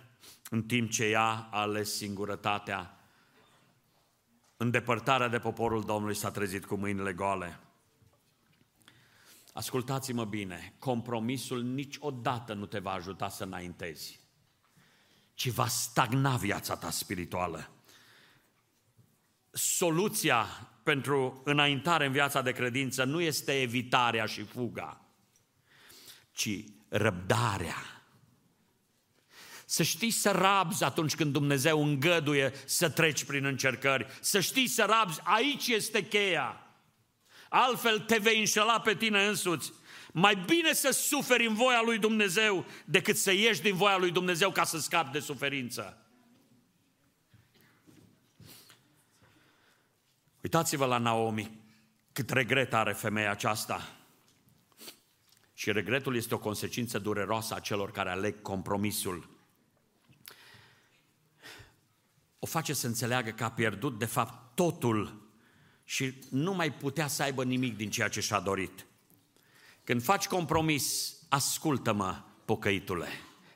în 0.49 0.63
timp 0.63 0.91
ce 0.91 1.05
ea 1.05 1.47
a 1.51 1.59
ales 1.59 1.95
singurătatea 1.95 2.97
îndepărtarea 4.57 5.27
de 5.27 5.39
poporul 5.39 5.83
Domnului 5.83 6.15
s-a 6.15 6.31
trezit 6.31 6.65
cu 6.65 6.75
mâinile 6.75 7.13
goale. 7.13 7.59
Ascultați-mă 9.53 10.25
bine, 10.25 10.73
compromisul 10.79 11.63
niciodată 11.63 12.53
nu 12.53 12.65
te 12.65 12.79
va 12.79 12.91
ajuta 12.91 13.29
să 13.29 13.43
înaintezi, 13.43 14.19
ci 15.33 15.49
va 15.49 15.67
stagna 15.67 16.35
viața 16.35 16.75
ta 16.75 16.89
spirituală. 16.89 17.71
Soluția 19.51 20.45
pentru 20.83 21.41
înaintare 21.45 22.05
în 22.05 22.11
viața 22.11 22.41
de 22.41 22.51
credință 22.51 23.03
nu 23.03 23.21
este 23.21 23.61
evitarea 23.61 24.25
și 24.25 24.43
fuga, 24.43 25.01
ci 26.31 26.63
răbdarea 26.87 27.96
să 29.69 29.83
știi 29.83 30.11
să 30.11 30.31
rabzi 30.31 30.83
atunci 30.83 31.15
când 31.15 31.33
Dumnezeu 31.33 31.83
îngăduie 31.83 32.53
să 32.65 32.89
treci 32.89 33.23
prin 33.23 33.45
încercări. 33.45 34.05
Să 34.19 34.39
știi 34.39 34.67
să 34.67 34.83
rabzi, 34.83 35.19
aici 35.23 35.67
este 35.67 36.07
cheia. 36.07 36.61
Altfel 37.49 37.99
te 37.99 38.17
vei 38.17 38.39
înșela 38.39 38.79
pe 38.79 38.95
tine 38.95 39.27
însuți. 39.27 39.73
Mai 40.11 40.35
bine 40.35 40.73
să 40.73 40.91
suferi 40.91 41.45
în 41.45 41.53
voia 41.53 41.81
lui 41.81 41.97
Dumnezeu 41.97 42.65
decât 42.85 43.17
să 43.17 43.31
ieși 43.31 43.61
din 43.61 43.75
voia 43.75 43.97
lui 43.97 44.11
Dumnezeu 44.11 44.51
ca 44.51 44.63
să 44.63 44.79
scapi 44.79 45.11
de 45.11 45.19
suferință. 45.19 45.97
Uitați-vă 50.41 50.85
la 50.85 50.97
Naomi, 50.97 51.51
cât 52.11 52.29
regret 52.29 52.73
are 52.73 52.93
femeia 52.93 53.31
aceasta. 53.31 53.95
Și 55.53 55.71
regretul 55.71 56.15
este 56.15 56.33
o 56.33 56.39
consecință 56.39 56.99
dureroasă 56.99 57.55
a 57.55 57.59
celor 57.59 57.91
care 57.91 58.09
aleg 58.09 58.41
compromisul 58.41 59.35
o 62.36 62.36
face 62.47 62.73
să 62.73 62.87
înțeleagă 62.87 63.29
că 63.29 63.43
a 63.43 63.51
pierdut 63.51 63.99
de 63.99 64.05
fapt 64.05 64.55
totul 64.55 65.29
și 65.83 66.13
nu 66.29 66.53
mai 66.53 66.73
putea 66.73 67.07
să 67.07 67.23
aibă 67.23 67.43
nimic 67.43 67.77
din 67.77 67.89
ceea 67.89 68.07
ce 68.07 68.21
și-a 68.21 68.39
dorit. 68.39 68.85
Când 69.83 70.03
faci 70.03 70.27
compromis, 70.27 71.15
ascultă-mă, 71.29 72.21
pocăitule. 72.45 73.07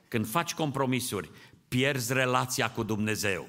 Când 0.08 0.28
faci 0.28 0.54
compromisuri, 0.54 1.30
pierzi 1.68 2.12
relația 2.12 2.70
cu 2.70 2.82
Dumnezeu. 2.82 3.48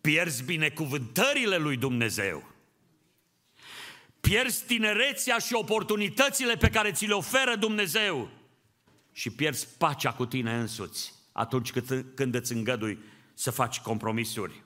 Pierzi 0.00 0.44
binecuvântările 0.44 1.56
lui 1.56 1.76
Dumnezeu. 1.76 2.52
Pierzi 4.20 4.64
tinerețea 4.64 5.38
și 5.38 5.54
oportunitățile 5.54 6.56
pe 6.56 6.70
care 6.70 6.92
ți 6.92 7.06
le 7.06 7.14
oferă 7.14 7.56
Dumnezeu. 7.56 8.30
Și 9.12 9.30
pierzi 9.30 9.68
pacea 9.78 10.12
cu 10.12 10.26
tine 10.26 10.58
însuți 10.58 11.18
atunci 11.32 11.72
când 12.14 12.34
îți 12.34 12.52
îngădui 12.52 12.98
să 13.40 13.50
faci 13.50 13.80
compromisuri. 13.80 14.62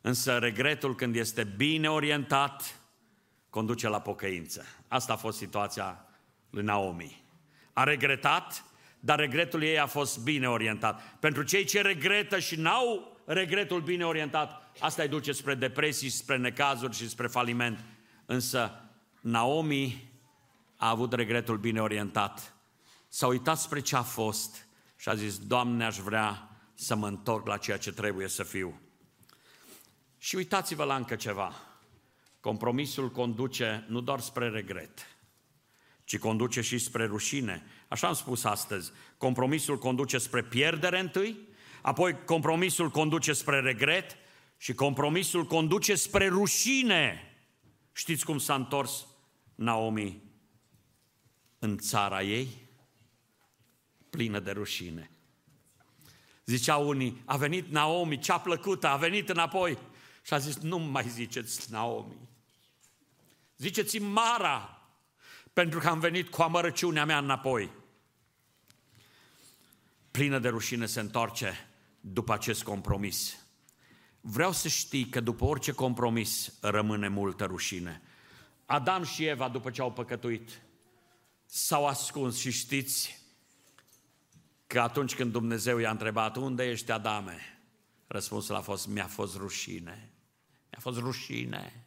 Însă 0.00 0.38
regretul 0.38 0.94
când 0.94 1.16
este 1.16 1.44
bine 1.44 1.90
orientat 1.90 2.80
conduce 3.50 3.88
la 3.88 4.00
pocăință. 4.00 4.64
Asta 4.86 5.12
a 5.12 5.16
fost 5.16 5.38
situația 5.38 6.06
lui 6.50 6.64
Naomi. 6.64 7.24
A 7.72 7.84
regretat, 7.84 8.64
dar 9.00 9.18
regretul 9.18 9.62
ei 9.62 9.78
a 9.78 9.86
fost 9.86 10.22
bine 10.22 10.48
orientat. 10.48 11.16
Pentru 11.18 11.42
cei 11.42 11.64
ce 11.64 11.80
regretă 11.80 12.38
și 12.38 12.56
n-au 12.56 13.16
regretul 13.24 13.80
bine 13.80 14.06
orientat, 14.06 14.76
asta 14.80 15.02
îi 15.02 15.08
duce 15.08 15.32
spre 15.32 15.54
depresii, 15.54 16.08
spre 16.08 16.36
necazuri 16.36 16.96
și 16.96 17.08
spre 17.08 17.26
faliment. 17.26 17.84
Însă 18.26 18.80
Naomi 19.20 20.10
a 20.76 20.88
avut 20.88 21.12
regretul 21.12 21.58
bine 21.58 21.80
orientat. 21.80 22.54
S-a 23.08 23.26
uitat 23.26 23.58
spre 23.58 23.80
ce 23.80 23.96
a 23.96 24.02
fost 24.02 24.67
și 24.98 25.08
a 25.08 25.14
zis, 25.14 25.38
Doamne, 25.38 25.84
aș 25.84 25.96
vrea 25.96 26.48
să 26.74 26.94
mă 26.94 27.06
întorc 27.06 27.46
la 27.46 27.56
ceea 27.56 27.78
ce 27.78 27.92
trebuie 27.92 28.28
să 28.28 28.42
fiu. 28.42 28.80
Și 30.18 30.36
uitați-vă 30.36 30.84
la 30.84 30.96
încă 30.96 31.16
ceva. 31.16 31.52
Compromisul 32.40 33.10
conduce 33.10 33.84
nu 33.88 34.00
doar 34.00 34.20
spre 34.20 34.48
regret, 34.48 35.06
ci 36.04 36.18
conduce 36.18 36.60
și 36.60 36.78
spre 36.78 37.04
rușine. 37.04 37.66
Așa 37.88 38.06
am 38.06 38.14
spus 38.14 38.44
astăzi. 38.44 38.92
Compromisul 39.16 39.78
conduce 39.78 40.18
spre 40.18 40.42
pierdere 40.42 40.98
întâi, 41.00 41.48
apoi 41.82 42.24
compromisul 42.24 42.90
conduce 42.90 43.32
spre 43.32 43.60
regret 43.60 44.16
și 44.56 44.74
compromisul 44.74 45.44
conduce 45.44 45.94
spre 45.94 46.28
rușine. 46.28 47.22
Știți 47.92 48.24
cum 48.24 48.38
s-a 48.38 48.54
întors 48.54 49.06
Naomi 49.54 50.22
în 51.58 51.78
țara 51.78 52.22
ei? 52.22 52.67
Plină 54.10 54.38
de 54.38 54.50
rușine. 54.50 55.10
Ziceau 56.44 56.88
unii, 56.88 57.22
a 57.24 57.36
venit 57.36 57.70
Naomi, 57.70 58.18
cea 58.18 58.38
plăcută, 58.38 58.88
a 58.88 58.96
venit 58.96 59.28
înapoi. 59.28 59.78
Și 60.22 60.34
a 60.34 60.38
zis, 60.38 60.56
nu 60.56 60.78
mai 60.78 61.08
ziceți 61.08 61.70
Naomi. 61.70 62.28
Ziceți 63.56 63.98
Mara, 63.98 64.82
pentru 65.52 65.78
că 65.78 65.88
am 65.88 65.98
venit 65.98 66.28
cu 66.28 66.42
amărăciunea 66.42 67.04
mea 67.04 67.18
înapoi. 67.18 67.70
Plină 70.10 70.38
de 70.38 70.48
rușine 70.48 70.86
se 70.86 71.00
întoarce 71.00 71.68
după 72.00 72.32
acest 72.32 72.62
compromis. 72.62 73.36
Vreau 74.20 74.52
să 74.52 74.68
știi 74.68 75.08
că 75.08 75.20
după 75.20 75.44
orice 75.44 75.72
compromis 75.72 76.52
rămâne 76.60 77.08
multă 77.08 77.44
rușine. 77.44 78.02
Adam 78.66 79.04
și 79.04 79.24
Eva, 79.24 79.48
după 79.48 79.70
ce 79.70 79.80
au 79.80 79.92
păcătuit, 79.92 80.62
s-au 81.46 81.86
ascuns 81.86 82.38
și 82.38 82.50
știți 82.50 83.22
că 84.68 84.80
atunci 84.80 85.14
când 85.14 85.32
Dumnezeu 85.32 85.78
i-a 85.78 85.90
întrebat, 85.90 86.36
unde 86.36 86.70
ești 86.70 86.90
Adame? 86.90 87.60
Răspunsul 88.06 88.54
a 88.54 88.60
fost, 88.60 88.86
mi-a 88.86 89.06
fost 89.06 89.36
rușine. 89.36 90.12
Mi-a 90.70 90.80
fost 90.80 90.98
rușine. 90.98 91.86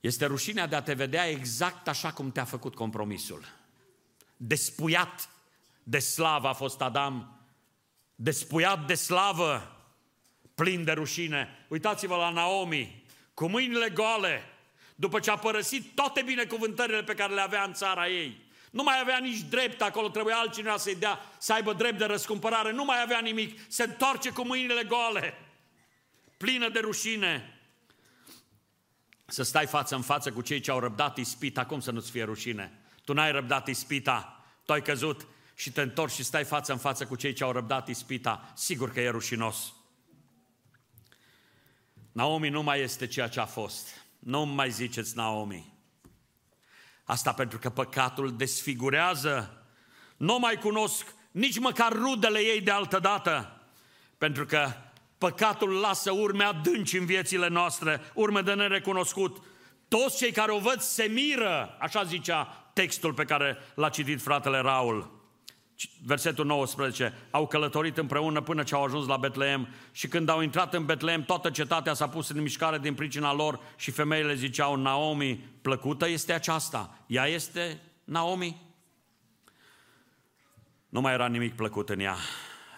Este 0.00 0.26
rușinea 0.26 0.66
de 0.66 0.76
a 0.76 0.82
te 0.82 0.94
vedea 0.94 1.28
exact 1.28 1.88
așa 1.88 2.12
cum 2.12 2.32
te-a 2.32 2.44
făcut 2.44 2.74
compromisul. 2.74 3.44
Despuiat 4.36 5.30
de 5.82 5.98
slavă 5.98 6.48
a 6.48 6.52
fost 6.52 6.80
Adam, 6.80 7.40
despuiat 8.14 8.86
de 8.86 8.94
slavă, 8.94 9.76
plin 10.54 10.84
de 10.84 10.92
rușine. 10.92 11.66
Uitați-vă 11.68 12.16
la 12.16 12.30
Naomi, 12.30 13.04
cu 13.34 13.48
mâinile 13.48 13.90
goale, 13.90 14.42
după 14.94 15.20
ce 15.20 15.30
a 15.30 15.36
părăsit 15.36 15.94
toate 15.94 16.22
binecuvântările 16.22 17.02
pe 17.02 17.14
care 17.14 17.34
le 17.34 17.40
avea 17.40 17.62
în 17.62 17.72
țara 17.72 18.08
ei. 18.08 18.46
Nu 18.70 18.82
mai 18.82 19.00
avea 19.00 19.18
nici 19.18 19.40
drept 19.40 19.82
acolo, 19.82 20.08
trebuia 20.08 20.36
altcineva 20.36 20.76
să-i 20.76 20.96
dea, 20.96 21.20
să 21.38 21.52
aibă 21.52 21.72
drept 21.72 21.98
de 21.98 22.04
răscumpărare, 22.04 22.72
nu 22.72 22.84
mai 22.84 23.02
avea 23.02 23.20
nimic, 23.20 23.60
se 23.68 23.82
întoarce 23.82 24.30
cu 24.30 24.46
mâinile 24.46 24.84
goale, 24.84 25.34
plină 26.36 26.68
de 26.68 26.78
rușine. 26.78 27.60
Să 29.26 29.42
stai 29.42 29.66
față 29.66 29.94
în 29.94 30.02
față 30.02 30.32
cu 30.32 30.40
cei 30.40 30.60
ce 30.60 30.70
au 30.70 30.78
răbdat 30.78 31.16
ispita, 31.16 31.66
cum 31.66 31.80
să 31.80 31.90
nu-ți 31.90 32.10
fie 32.10 32.24
rușine? 32.24 32.78
Tu 33.04 33.12
n-ai 33.12 33.32
răbdat 33.32 33.68
ispita, 33.68 34.44
tu 34.64 34.72
ai 34.72 34.82
căzut 34.82 35.26
și 35.54 35.72
te 35.72 35.80
întorci 35.80 36.12
și 36.12 36.22
stai 36.22 36.44
față 36.44 36.72
în 36.72 36.78
față 36.78 37.06
cu 37.06 37.16
cei 37.16 37.32
ce 37.32 37.44
au 37.44 37.52
răbdat 37.52 37.88
ispita, 37.88 38.52
sigur 38.54 38.92
că 38.92 39.00
e 39.00 39.08
rușinos. 39.08 39.72
Naomi 42.12 42.48
nu 42.48 42.62
mai 42.62 42.80
este 42.80 43.06
ceea 43.06 43.28
ce 43.28 43.40
a 43.40 43.46
fost. 43.46 43.88
Nu 44.18 44.44
mai 44.44 44.70
ziceți 44.70 45.16
Naomi. 45.16 45.77
Asta 47.08 47.32
pentru 47.32 47.58
că 47.58 47.70
păcatul 47.70 48.36
desfigurează. 48.36 49.62
Nu 50.16 50.38
mai 50.38 50.58
cunosc 50.58 51.14
nici 51.30 51.58
măcar 51.58 51.92
rudele 51.92 52.38
ei 52.38 52.60
de 52.60 52.70
altă 52.70 52.98
dată. 52.98 53.60
Pentru 54.18 54.46
că 54.46 54.72
păcatul 55.18 55.72
lasă 55.72 56.12
urme 56.12 56.44
adânci 56.44 56.98
în 56.98 57.06
viețile 57.06 57.48
noastre, 57.48 58.00
urme 58.14 58.40
de 58.40 58.54
nerecunoscut. 58.54 59.42
Toți 59.88 60.16
cei 60.16 60.32
care 60.32 60.52
o 60.52 60.58
văd 60.58 60.80
se 60.80 61.04
miră, 61.04 61.76
așa 61.80 62.04
zicea 62.04 62.70
textul 62.72 63.12
pe 63.12 63.24
care 63.24 63.56
l-a 63.74 63.88
citit 63.88 64.22
fratele 64.22 64.58
Raul. 64.58 65.17
Versetul 66.04 66.46
19, 66.46 67.12
au 67.30 67.46
călătorit 67.46 67.98
împreună 67.98 68.40
până 68.40 68.62
ce 68.62 68.74
au 68.74 68.84
ajuns 68.84 69.06
la 69.06 69.16
Betleem 69.16 69.68
și 69.92 70.08
când 70.08 70.28
au 70.28 70.40
intrat 70.40 70.74
în 70.74 70.84
Betleem, 70.84 71.24
toată 71.24 71.50
cetatea 71.50 71.94
s-a 71.94 72.08
pus 72.08 72.28
în 72.28 72.42
mișcare 72.42 72.78
din 72.78 72.94
pricina 72.94 73.32
lor 73.32 73.60
și 73.76 73.90
femeile 73.90 74.34
ziceau, 74.34 74.76
Naomi, 74.76 75.36
plăcută 75.62 76.08
este 76.08 76.32
aceasta, 76.32 77.04
ea 77.06 77.26
este 77.26 77.80
Naomi? 78.04 78.76
Nu 80.88 81.00
mai 81.00 81.12
era 81.12 81.26
nimic 81.26 81.54
plăcut 81.54 81.88
în 81.88 82.00
ea, 82.00 82.16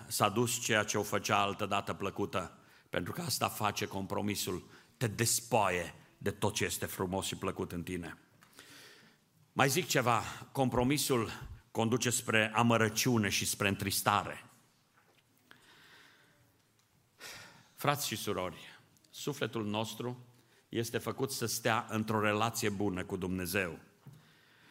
s-a 0.07 0.29
dus 0.29 0.61
ceea 0.61 0.83
ce 0.83 0.99
o 0.99 1.03
făcea 1.03 1.41
altădată 1.41 1.95
plăcută, 1.95 2.59
pentru 2.91 3.13
că 3.13 3.21
asta 3.21 3.49
face 3.49 3.87
compromisul, 3.87 4.69
te 4.97 5.07
despoie 5.07 5.95
de 6.19 6.31
tot 6.31 6.55
ce 6.55 6.65
este 6.65 6.87
frumos 6.87 7.27
și 7.27 7.37
plăcut 7.37 7.73
în 7.73 7.83
tine. 7.83 8.19
Mai 9.53 9.69
zic 9.69 9.87
ceva, 9.87 10.23
compromisul 10.53 11.31
conduce 11.81 12.11
spre 12.11 12.53
amărăciune 12.55 13.29
și 13.29 13.47
spre 13.47 13.69
întristare. 13.69 14.45
Frați 17.75 18.07
și 18.07 18.16
surori, 18.16 18.79
sufletul 19.11 19.66
nostru 19.66 20.27
este 20.69 20.99
făcut 20.99 21.31
să 21.31 21.47
stea 21.47 21.87
într-o 21.90 22.21
relație 22.21 22.69
bună 22.69 23.05
cu 23.05 23.16
Dumnezeu. 23.16 23.79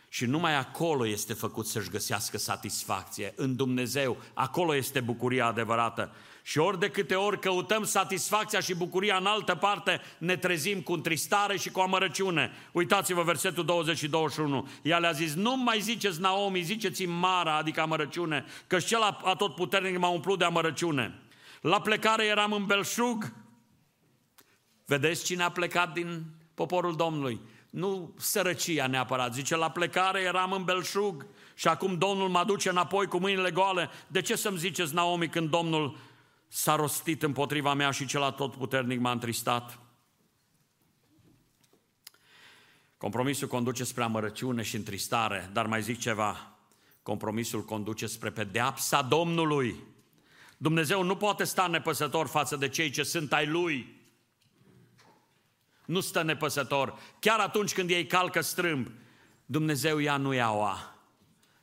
Și 0.09 0.25
numai 0.25 0.55
acolo 0.55 1.07
este 1.07 1.33
făcut 1.33 1.65
să-și 1.65 1.89
găsească 1.89 2.37
satisfacție. 2.37 3.33
În 3.35 3.55
Dumnezeu, 3.55 4.17
acolo 4.33 4.75
este 4.75 4.99
bucuria 4.99 5.45
adevărată. 5.45 6.11
Și 6.43 6.57
ori 6.57 6.79
de 6.79 6.89
câte 6.89 7.15
ori 7.15 7.39
căutăm 7.39 7.83
satisfacția 7.83 8.59
și 8.59 8.75
bucuria 8.75 9.17
în 9.17 9.25
altă 9.25 9.55
parte, 9.55 10.01
ne 10.17 10.35
trezim 10.35 10.81
cu 10.81 10.93
întristare 10.93 11.57
și 11.57 11.69
cu 11.69 11.79
amărăciune. 11.79 12.51
Uitați-vă 12.71 13.21
versetul 13.21 13.65
20 13.65 13.97
și 13.97 14.07
21. 14.07 14.67
Ea 14.81 14.97
le-a 14.97 15.11
zis, 15.11 15.33
nu 15.33 15.57
mai 15.57 15.79
ziceți 15.79 16.21
Naomi, 16.21 16.61
ziceți 16.61 17.05
Mara, 17.05 17.55
adică 17.55 17.81
amărăciune, 17.81 18.45
că 18.67 18.79
cel 18.79 19.01
atotputernic 19.23 19.97
m-a 19.97 20.09
umplut 20.09 20.39
de 20.39 20.45
amărăciune. 20.45 21.19
La 21.61 21.81
plecare 21.81 22.25
eram 22.25 22.51
în 22.51 22.65
belșug. 22.65 23.33
Vedeți 24.85 25.23
cine 25.23 25.43
a 25.43 25.51
plecat 25.51 25.93
din 25.93 26.23
poporul 26.53 26.95
Domnului? 26.95 27.41
Nu 27.69 28.13
sărăcia 28.17 28.87
neapărat. 28.87 29.33
Zice, 29.33 29.55
la 29.55 29.69
plecare 29.69 30.21
eram 30.21 30.51
în 30.51 30.63
belșug 30.63 31.25
și 31.55 31.67
acum 31.67 31.97
Domnul 31.97 32.29
mă 32.29 32.43
duce 32.45 32.69
înapoi 32.69 33.05
cu 33.05 33.17
mâinile 33.17 33.51
goale. 33.51 33.89
De 34.07 34.21
ce 34.21 34.35
să-mi 34.35 34.57
ziceți, 34.57 34.93
Naomi, 34.93 35.29
când 35.29 35.49
Domnul 35.49 35.97
s-a 36.49 36.75
rostit 36.75 37.23
împotriva 37.23 37.73
mea 37.73 37.91
și 37.91 38.05
cel 38.05 38.31
tot 38.31 38.55
puternic 38.55 38.99
m-a 38.99 39.11
întristat. 39.11 39.79
Compromisul 42.97 43.47
conduce 43.47 43.83
spre 43.83 44.03
amărăciune 44.03 44.61
și 44.61 44.75
întristare, 44.75 45.49
dar 45.53 45.67
mai 45.67 45.81
zic 45.81 45.99
ceva, 45.99 46.57
compromisul 47.03 47.63
conduce 47.65 48.07
spre 48.07 48.29
pedeapsa 48.29 49.01
Domnului. 49.01 49.75
Dumnezeu 50.57 51.03
nu 51.03 51.15
poate 51.15 51.43
sta 51.43 51.67
nepăsător 51.67 52.27
față 52.27 52.55
de 52.55 52.69
cei 52.69 52.89
ce 52.89 53.03
sunt 53.03 53.33
ai 53.33 53.47
Lui. 53.47 53.97
Nu 55.85 55.99
stă 55.99 56.21
nepăsător. 56.21 56.99
Chiar 57.19 57.39
atunci 57.39 57.73
când 57.73 57.89
ei 57.89 58.05
calcă 58.05 58.41
strâmb, 58.41 58.91
Dumnezeu 59.45 59.97
ia 59.97 60.17
nu 60.17 60.33
iaua 60.33 60.95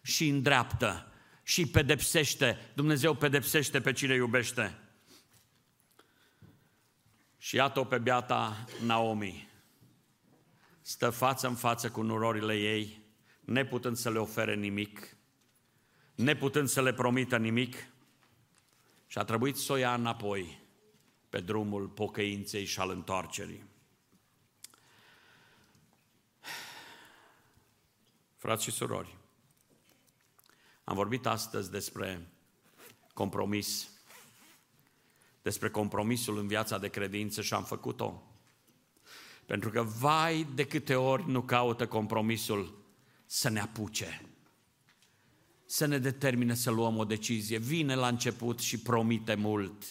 și 0.02 0.28
îndreaptă 0.28 1.12
și 1.46 1.66
pedepsește. 1.66 2.70
Dumnezeu 2.74 3.14
pedepsește 3.14 3.80
pe 3.80 3.92
cine 3.92 4.14
iubește. 4.14 4.78
Și 7.38 7.56
iată-o 7.56 7.84
pe 7.84 7.98
beata 7.98 8.64
Naomi. 8.84 9.48
Stă 10.80 11.10
față 11.10 11.46
în 11.46 11.54
față 11.54 11.90
cu 11.90 12.02
nurorile 12.02 12.54
ei, 12.54 13.02
neputând 13.40 13.96
să 13.96 14.10
le 14.10 14.18
ofere 14.18 14.54
nimic, 14.54 15.16
neputând 16.14 16.68
să 16.68 16.82
le 16.82 16.92
promită 16.92 17.36
nimic, 17.36 17.76
și 19.06 19.18
a 19.18 19.24
trebuit 19.24 19.56
să 19.56 19.72
o 19.72 19.76
ia 19.76 19.94
înapoi 19.94 20.60
pe 21.28 21.40
drumul 21.40 21.88
pocăinței 21.88 22.64
și 22.64 22.80
al 22.80 22.90
întoarcerii. 22.90 23.64
Frați 28.36 28.64
și 28.64 28.70
surori, 28.70 29.16
am 30.88 30.94
vorbit 30.94 31.26
astăzi 31.26 31.70
despre 31.70 32.28
compromis, 33.14 33.88
despre 35.42 35.70
compromisul 35.70 36.38
în 36.38 36.46
viața 36.46 36.78
de 36.78 36.88
credință 36.88 37.42
și 37.42 37.54
am 37.54 37.64
făcut-o. 37.64 38.22
Pentru 39.46 39.70
că 39.70 39.82
vai 39.82 40.46
de 40.54 40.66
câte 40.66 40.94
ori 40.94 41.30
nu 41.30 41.42
caută 41.42 41.86
compromisul 41.86 42.84
să 43.26 43.48
ne 43.48 43.60
apuce. 43.60 44.20
să 45.66 45.86
ne 45.86 45.98
determine 45.98 46.54
să 46.54 46.70
luăm 46.70 46.96
o 46.96 47.04
decizie. 47.04 47.58
Vine 47.58 47.94
la 47.94 48.08
început 48.08 48.58
și 48.58 48.78
promite 48.78 49.34
mult. 49.34 49.84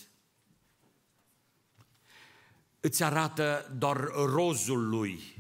Îți 2.80 3.04
arată 3.04 3.76
doar 3.78 3.98
rozul 4.14 4.90
lui, 4.90 5.38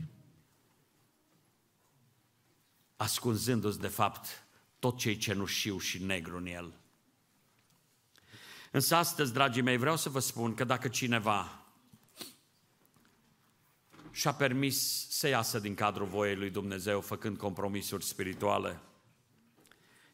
ascunzându-ți 2.96 3.80
de 3.80 3.88
fapt 3.88 4.45
tot 4.86 4.98
ce 4.98 5.10
e 5.10 5.16
cenușiu 5.16 5.80
și 5.80 6.04
negru 6.04 6.38
în 6.38 6.46
el. 6.46 6.74
Însă 8.72 8.96
astăzi, 8.96 9.34
dragii 9.34 9.62
mei, 9.62 9.78
vreau 9.78 9.98
să 9.98 10.10
vă 10.10 10.20
spun 10.20 10.54
că 10.54 10.64
dacă 10.64 10.88
cineva 10.88 11.66
și-a 14.12 14.34
permis 14.34 15.08
să 15.10 15.28
iasă 15.28 15.60
din 15.60 15.76
cadrul 15.76 16.08
voiei 16.08 16.36
lui 16.36 16.50
Dumnezeu 16.50 17.02
făcând 17.02 17.38
compromisuri 17.38 18.04
spirituale, 18.04 18.80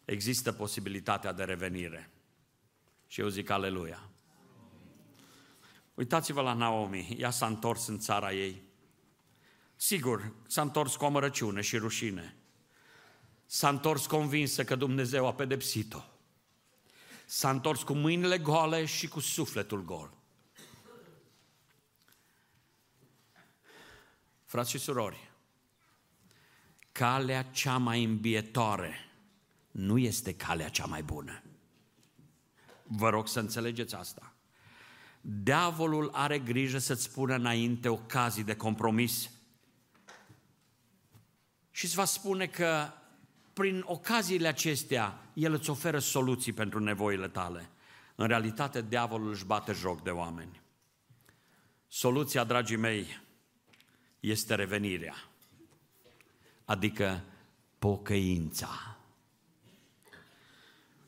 există 0.06 0.52
posibilitatea 0.52 1.32
de 1.32 1.44
revenire. 1.44 2.12
Și 3.08 3.22
eu 3.22 3.28
zic 3.28 3.50
aleluia. 3.50 4.10
Uitați-vă 5.94 6.42
la 6.42 6.54
Naomi, 6.54 7.16
ea 7.20 7.30
s-a 7.30 7.46
întors 7.46 7.88
în 7.88 8.00
țara 8.00 8.34
ei. 8.34 8.64
Sigur, 9.76 10.34
s-a 10.48 10.62
întors 10.62 10.96
cu 10.96 11.06
amărăciune 11.06 11.62
și 11.62 11.78
rușine. 11.78 12.41
S-a 13.54 13.70
întors 13.70 14.06
convinsă 14.06 14.64
că 14.64 14.76
Dumnezeu 14.76 15.28
a 15.28 15.34
pedepsit-o. 15.34 16.04
S-a 17.26 17.50
întors 17.50 17.84
cu 17.84 17.94
mâinile 17.94 18.38
goale 18.38 18.86
și 18.86 19.08
cu 19.08 19.20
sufletul 19.20 19.84
gol. 19.84 20.14
Frați 24.46 24.70
și 24.70 24.78
surori, 24.78 25.32
calea 26.92 27.44
cea 27.44 27.78
mai 27.78 28.04
îmbietoare 28.04 29.12
nu 29.72 29.98
este 29.98 30.36
calea 30.36 30.70
cea 30.70 30.86
mai 30.86 31.04
bună. 31.04 31.44
Vă 32.84 33.10
rog 33.10 33.28
să 33.28 33.40
înțelegeți 33.40 33.96
asta. 33.96 34.34
Diavolul 35.22 36.10
are 36.14 36.40
grijă 36.40 36.78
să-ți 36.78 37.12
pună 37.12 37.36
înainte 37.36 37.90
ocazii 37.90 38.44
de 38.44 38.56
compromis 38.56 39.30
și 41.72 41.86
îți 41.86 41.96
va 41.96 42.06
spune 42.06 42.48
că 42.48 42.92
prin 43.62 43.84
ocaziile 43.86 44.48
acestea 44.48 45.20
el 45.34 45.54
îți 45.54 45.70
oferă 45.70 46.00
soluții 46.00 46.54
pentru 46.54 46.80
nevoile 46.80 47.28
tale. 47.28 47.70
În 48.16 48.28
realitate, 48.28 48.82
diavolul 48.82 49.32
își 49.32 49.46
bate 49.46 49.72
joc 49.72 50.04
de 50.04 50.10
oameni. 50.10 50.62
Soluția, 51.88 52.44
dragii 52.44 52.76
mei, 52.76 53.20
este 54.20 54.56
revenirea, 54.56 55.16
adică 56.66 57.24
pocăința. 57.80 58.98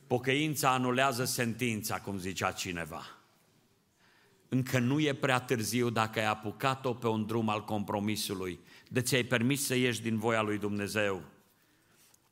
Pocăința 0.07 0.73
anulează 0.73 1.25
sentința, 1.25 1.99
cum 1.99 2.17
zicea 2.17 2.51
cineva. 2.51 3.05
Încă 4.49 4.79
nu 4.79 4.99
e 4.99 5.13
prea 5.13 5.39
târziu 5.39 5.89
dacă 5.89 6.19
ai 6.19 6.25
apucat-o 6.25 6.93
pe 6.93 7.07
un 7.07 7.25
drum 7.25 7.49
al 7.49 7.63
compromisului, 7.63 8.59
de 8.89 9.01
ți-ai 9.01 9.23
permis 9.23 9.65
să 9.65 9.75
ieși 9.75 10.01
din 10.01 10.17
voia 10.17 10.41
lui 10.41 10.57
Dumnezeu. 10.57 11.31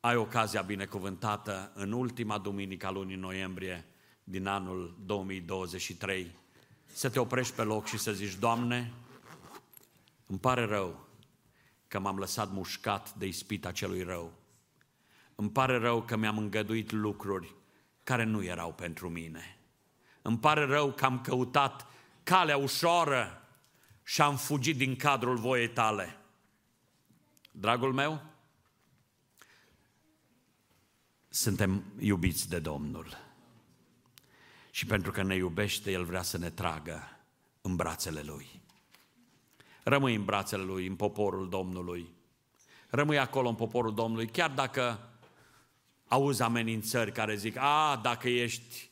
Ai 0.04 0.16
ocazia 0.16 0.62
binecuvântată 0.62 1.72
în 1.74 1.92
ultima 1.92 2.38
duminică 2.38 2.86
a 2.86 2.90
lunii 2.90 3.16
noiembrie 3.16 3.84
din 4.24 4.46
anul 4.46 4.96
2023 5.04 6.34
să 6.84 7.10
te 7.10 7.20
oprești 7.20 7.54
pe 7.54 7.62
loc 7.62 7.86
și 7.86 7.98
să 7.98 8.12
zici, 8.12 8.34
Doamne, 8.34 8.92
îmi 10.26 10.38
pare 10.38 10.64
rău 10.64 11.08
că 11.88 11.98
m-am 11.98 12.18
lăsat 12.18 12.52
mușcat 12.52 13.14
de 13.14 13.26
ispita 13.26 13.72
celui 13.72 14.02
rău. 14.02 14.32
Îmi 15.34 15.50
pare 15.50 15.76
rău 15.76 16.02
că 16.02 16.16
mi-am 16.16 16.38
îngăduit 16.38 16.92
lucruri 16.92 17.54
care 18.02 18.24
nu 18.24 18.44
erau 18.44 18.72
pentru 18.72 19.08
mine. 19.08 19.58
Îmi 20.22 20.38
pare 20.38 20.64
rău 20.64 20.92
că 20.92 21.04
am 21.04 21.20
căutat 21.20 21.86
calea 22.22 22.56
ușoară 22.56 23.42
și 24.02 24.22
am 24.22 24.36
fugit 24.36 24.76
din 24.76 24.96
cadrul 24.96 25.36
voiei 25.36 25.68
tale. 25.68 26.16
Dragul 27.50 27.92
meu, 27.92 28.31
suntem 31.34 31.84
iubiți 31.98 32.48
de 32.48 32.58
Domnul. 32.58 33.16
Și 34.70 34.86
pentru 34.86 35.10
că 35.10 35.22
ne 35.22 35.34
iubește, 35.34 35.90
El 35.90 36.04
vrea 36.04 36.22
să 36.22 36.38
ne 36.38 36.50
tragă 36.50 37.02
în 37.60 37.76
brațele 37.76 38.22
Lui. 38.22 38.60
Rămâi 39.82 40.14
în 40.14 40.24
brațele 40.24 40.62
Lui, 40.62 40.86
în 40.86 40.96
poporul 40.96 41.48
Domnului. 41.48 42.14
Rămâi 42.90 43.18
acolo 43.18 43.48
în 43.48 43.54
poporul 43.54 43.94
Domnului, 43.94 44.26
chiar 44.26 44.50
dacă 44.50 45.08
auzi 46.08 46.42
amenințări 46.42 47.12
care 47.12 47.36
zic, 47.36 47.56
a, 47.56 48.00
dacă 48.02 48.28
ești 48.28 48.90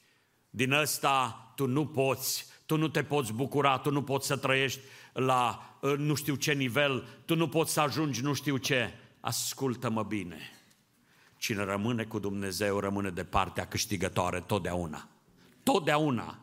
din 0.51 0.73
ăsta, 0.73 1.53
tu 1.57 1.67
nu 1.67 1.87
poți, 1.87 2.47
tu 2.67 2.77
nu 2.77 2.89
te 2.89 3.05
poți 3.05 3.33
bucura, 3.33 3.79
tu 3.79 3.91
nu 3.91 4.03
poți 4.03 4.27
să 4.27 4.37
trăiești 4.37 4.81
la 5.13 5.77
ă, 5.83 5.97
nu 5.97 6.15
știu 6.15 6.35
ce 6.35 6.53
nivel, 6.53 7.09
tu 7.25 7.35
nu 7.37 7.49
poți 7.49 7.73
să 7.73 7.81
ajungi 7.81 8.23
nu 8.23 8.33
știu 8.33 8.57
ce. 8.57 8.95
Ascultă-mă 9.21 10.03
bine. 10.03 10.60
Cine 11.41 11.65
rămâne 11.65 12.05
cu 12.05 12.19
Dumnezeu 12.19 12.79
rămâne 12.79 13.11
de 13.11 13.25
partea 13.25 13.67
câștigătoare 13.67 14.41
totdeauna. 14.41 15.09
Totdeauna. 15.63 16.39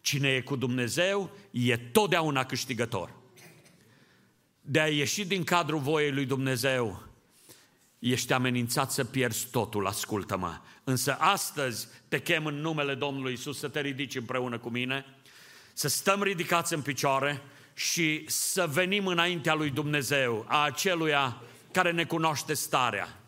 Cine 0.00 0.28
e 0.28 0.40
cu 0.40 0.56
Dumnezeu 0.56 1.30
e 1.50 1.76
totdeauna 1.76 2.44
câștigător 2.44 3.14
de 4.68 4.80
a 4.80 4.88
ieși 4.88 5.24
din 5.24 5.44
cadrul 5.44 5.78
voiei 5.78 6.12
lui 6.12 6.24
Dumnezeu, 6.24 7.02
ești 7.98 8.32
amenințat 8.32 8.92
să 8.92 9.04
pierzi 9.04 9.48
totul, 9.50 9.86
ascultă-mă. 9.86 10.58
Însă 10.84 11.16
astăzi 11.18 11.88
te 12.08 12.20
chem 12.20 12.46
în 12.46 12.54
numele 12.54 12.94
Domnului 12.94 13.32
Isus 13.32 13.58
să 13.58 13.68
te 13.68 13.80
ridici 13.80 14.14
împreună 14.14 14.58
cu 14.58 14.68
mine, 14.68 15.04
să 15.72 15.88
stăm 15.88 16.22
ridicați 16.22 16.74
în 16.74 16.82
picioare 16.82 17.42
și 17.74 18.24
să 18.26 18.66
venim 18.66 19.06
înaintea 19.06 19.54
lui 19.54 19.70
Dumnezeu, 19.70 20.44
a 20.48 20.62
aceluia 20.62 21.42
care 21.72 21.92
ne 21.92 22.04
cunoaște 22.04 22.54
starea. 22.54 23.20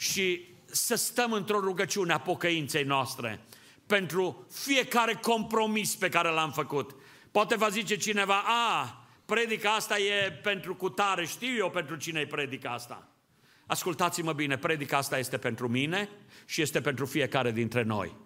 Și 0.00 0.48
să 0.64 0.94
stăm 0.94 1.32
într-o 1.32 1.60
rugăciune 1.60 2.12
a 2.12 2.18
pocăinței 2.18 2.84
noastre 2.84 3.40
pentru 3.86 4.46
fiecare 4.52 5.14
compromis 5.14 5.94
pe 5.94 6.08
care 6.08 6.28
l-am 6.28 6.52
făcut. 6.52 6.94
Poate 7.30 7.56
va 7.56 7.68
zice 7.68 7.96
cineva, 7.96 8.42
a, 8.46 9.04
predica 9.26 9.74
asta 9.74 9.98
e 9.98 10.30
pentru 10.42 10.74
cutare, 10.74 11.26
știu 11.26 11.56
eu 11.56 11.70
pentru 11.70 11.96
cine 11.96 12.20
e 12.20 12.26
predica 12.26 12.70
asta. 12.70 13.08
Ascultați-mă 13.66 14.32
bine, 14.32 14.58
predica 14.58 14.96
asta 14.96 15.18
este 15.18 15.38
pentru 15.38 15.68
mine 15.68 16.08
și 16.44 16.62
este 16.62 16.80
pentru 16.80 17.06
fiecare 17.06 17.50
dintre 17.50 17.82
noi. 17.82 18.16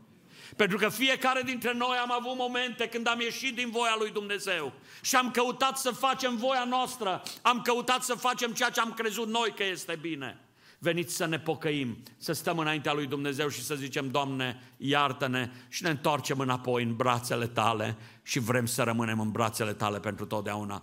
Pentru 0.57 0.77
că 0.77 0.89
fiecare 0.89 1.43
dintre 1.43 1.73
noi 1.73 1.97
am 1.97 2.13
avut 2.13 2.37
momente 2.37 2.89
când 2.89 3.09
am 3.09 3.21
ieșit 3.21 3.55
din 3.55 3.71
voia 3.71 3.95
lui 3.99 4.11
Dumnezeu 4.11 4.73
și 5.03 5.17
am 5.17 5.31
căutat 5.31 5.79
să 5.79 5.91
facem 5.91 6.37
voia 6.37 6.65
noastră, 6.65 7.23
am 7.43 7.63
căutat 7.63 8.03
să 8.03 8.15
facem 8.15 8.53
ceea 8.53 8.71
ce 8.71 8.81
am 8.81 8.93
crezut 8.93 9.29
noi 9.29 9.53
că 9.57 9.65
este 9.65 9.99
bine. 10.01 10.44
Veniți 10.85 11.15
să 11.15 11.27
ne 11.27 11.39
pocăim, 11.39 11.97
să 12.17 12.33
stăm 12.33 12.59
înaintea 12.59 12.93
lui 12.93 13.07
Dumnezeu 13.07 13.49
și 13.49 13.63
să 13.63 13.75
zicem, 13.75 14.11
Doamne, 14.11 14.73
iartă-ne 14.77 15.51
și 15.69 15.83
ne 15.83 15.89
întoarcem 15.89 16.39
înapoi 16.39 16.83
în 16.83 16.97
brațele 16.97 17.47
tale 17.47 17.97
și 18.23 18.39
vrem 18.39 18.67
să 18.67 18.83
rămânem 18.83 19.21
în 19.21 19.31
brațele 19.31 19.73
tale 19.73 20.01
pentru 20.01 20.27
totdeauna. 20.27 20.83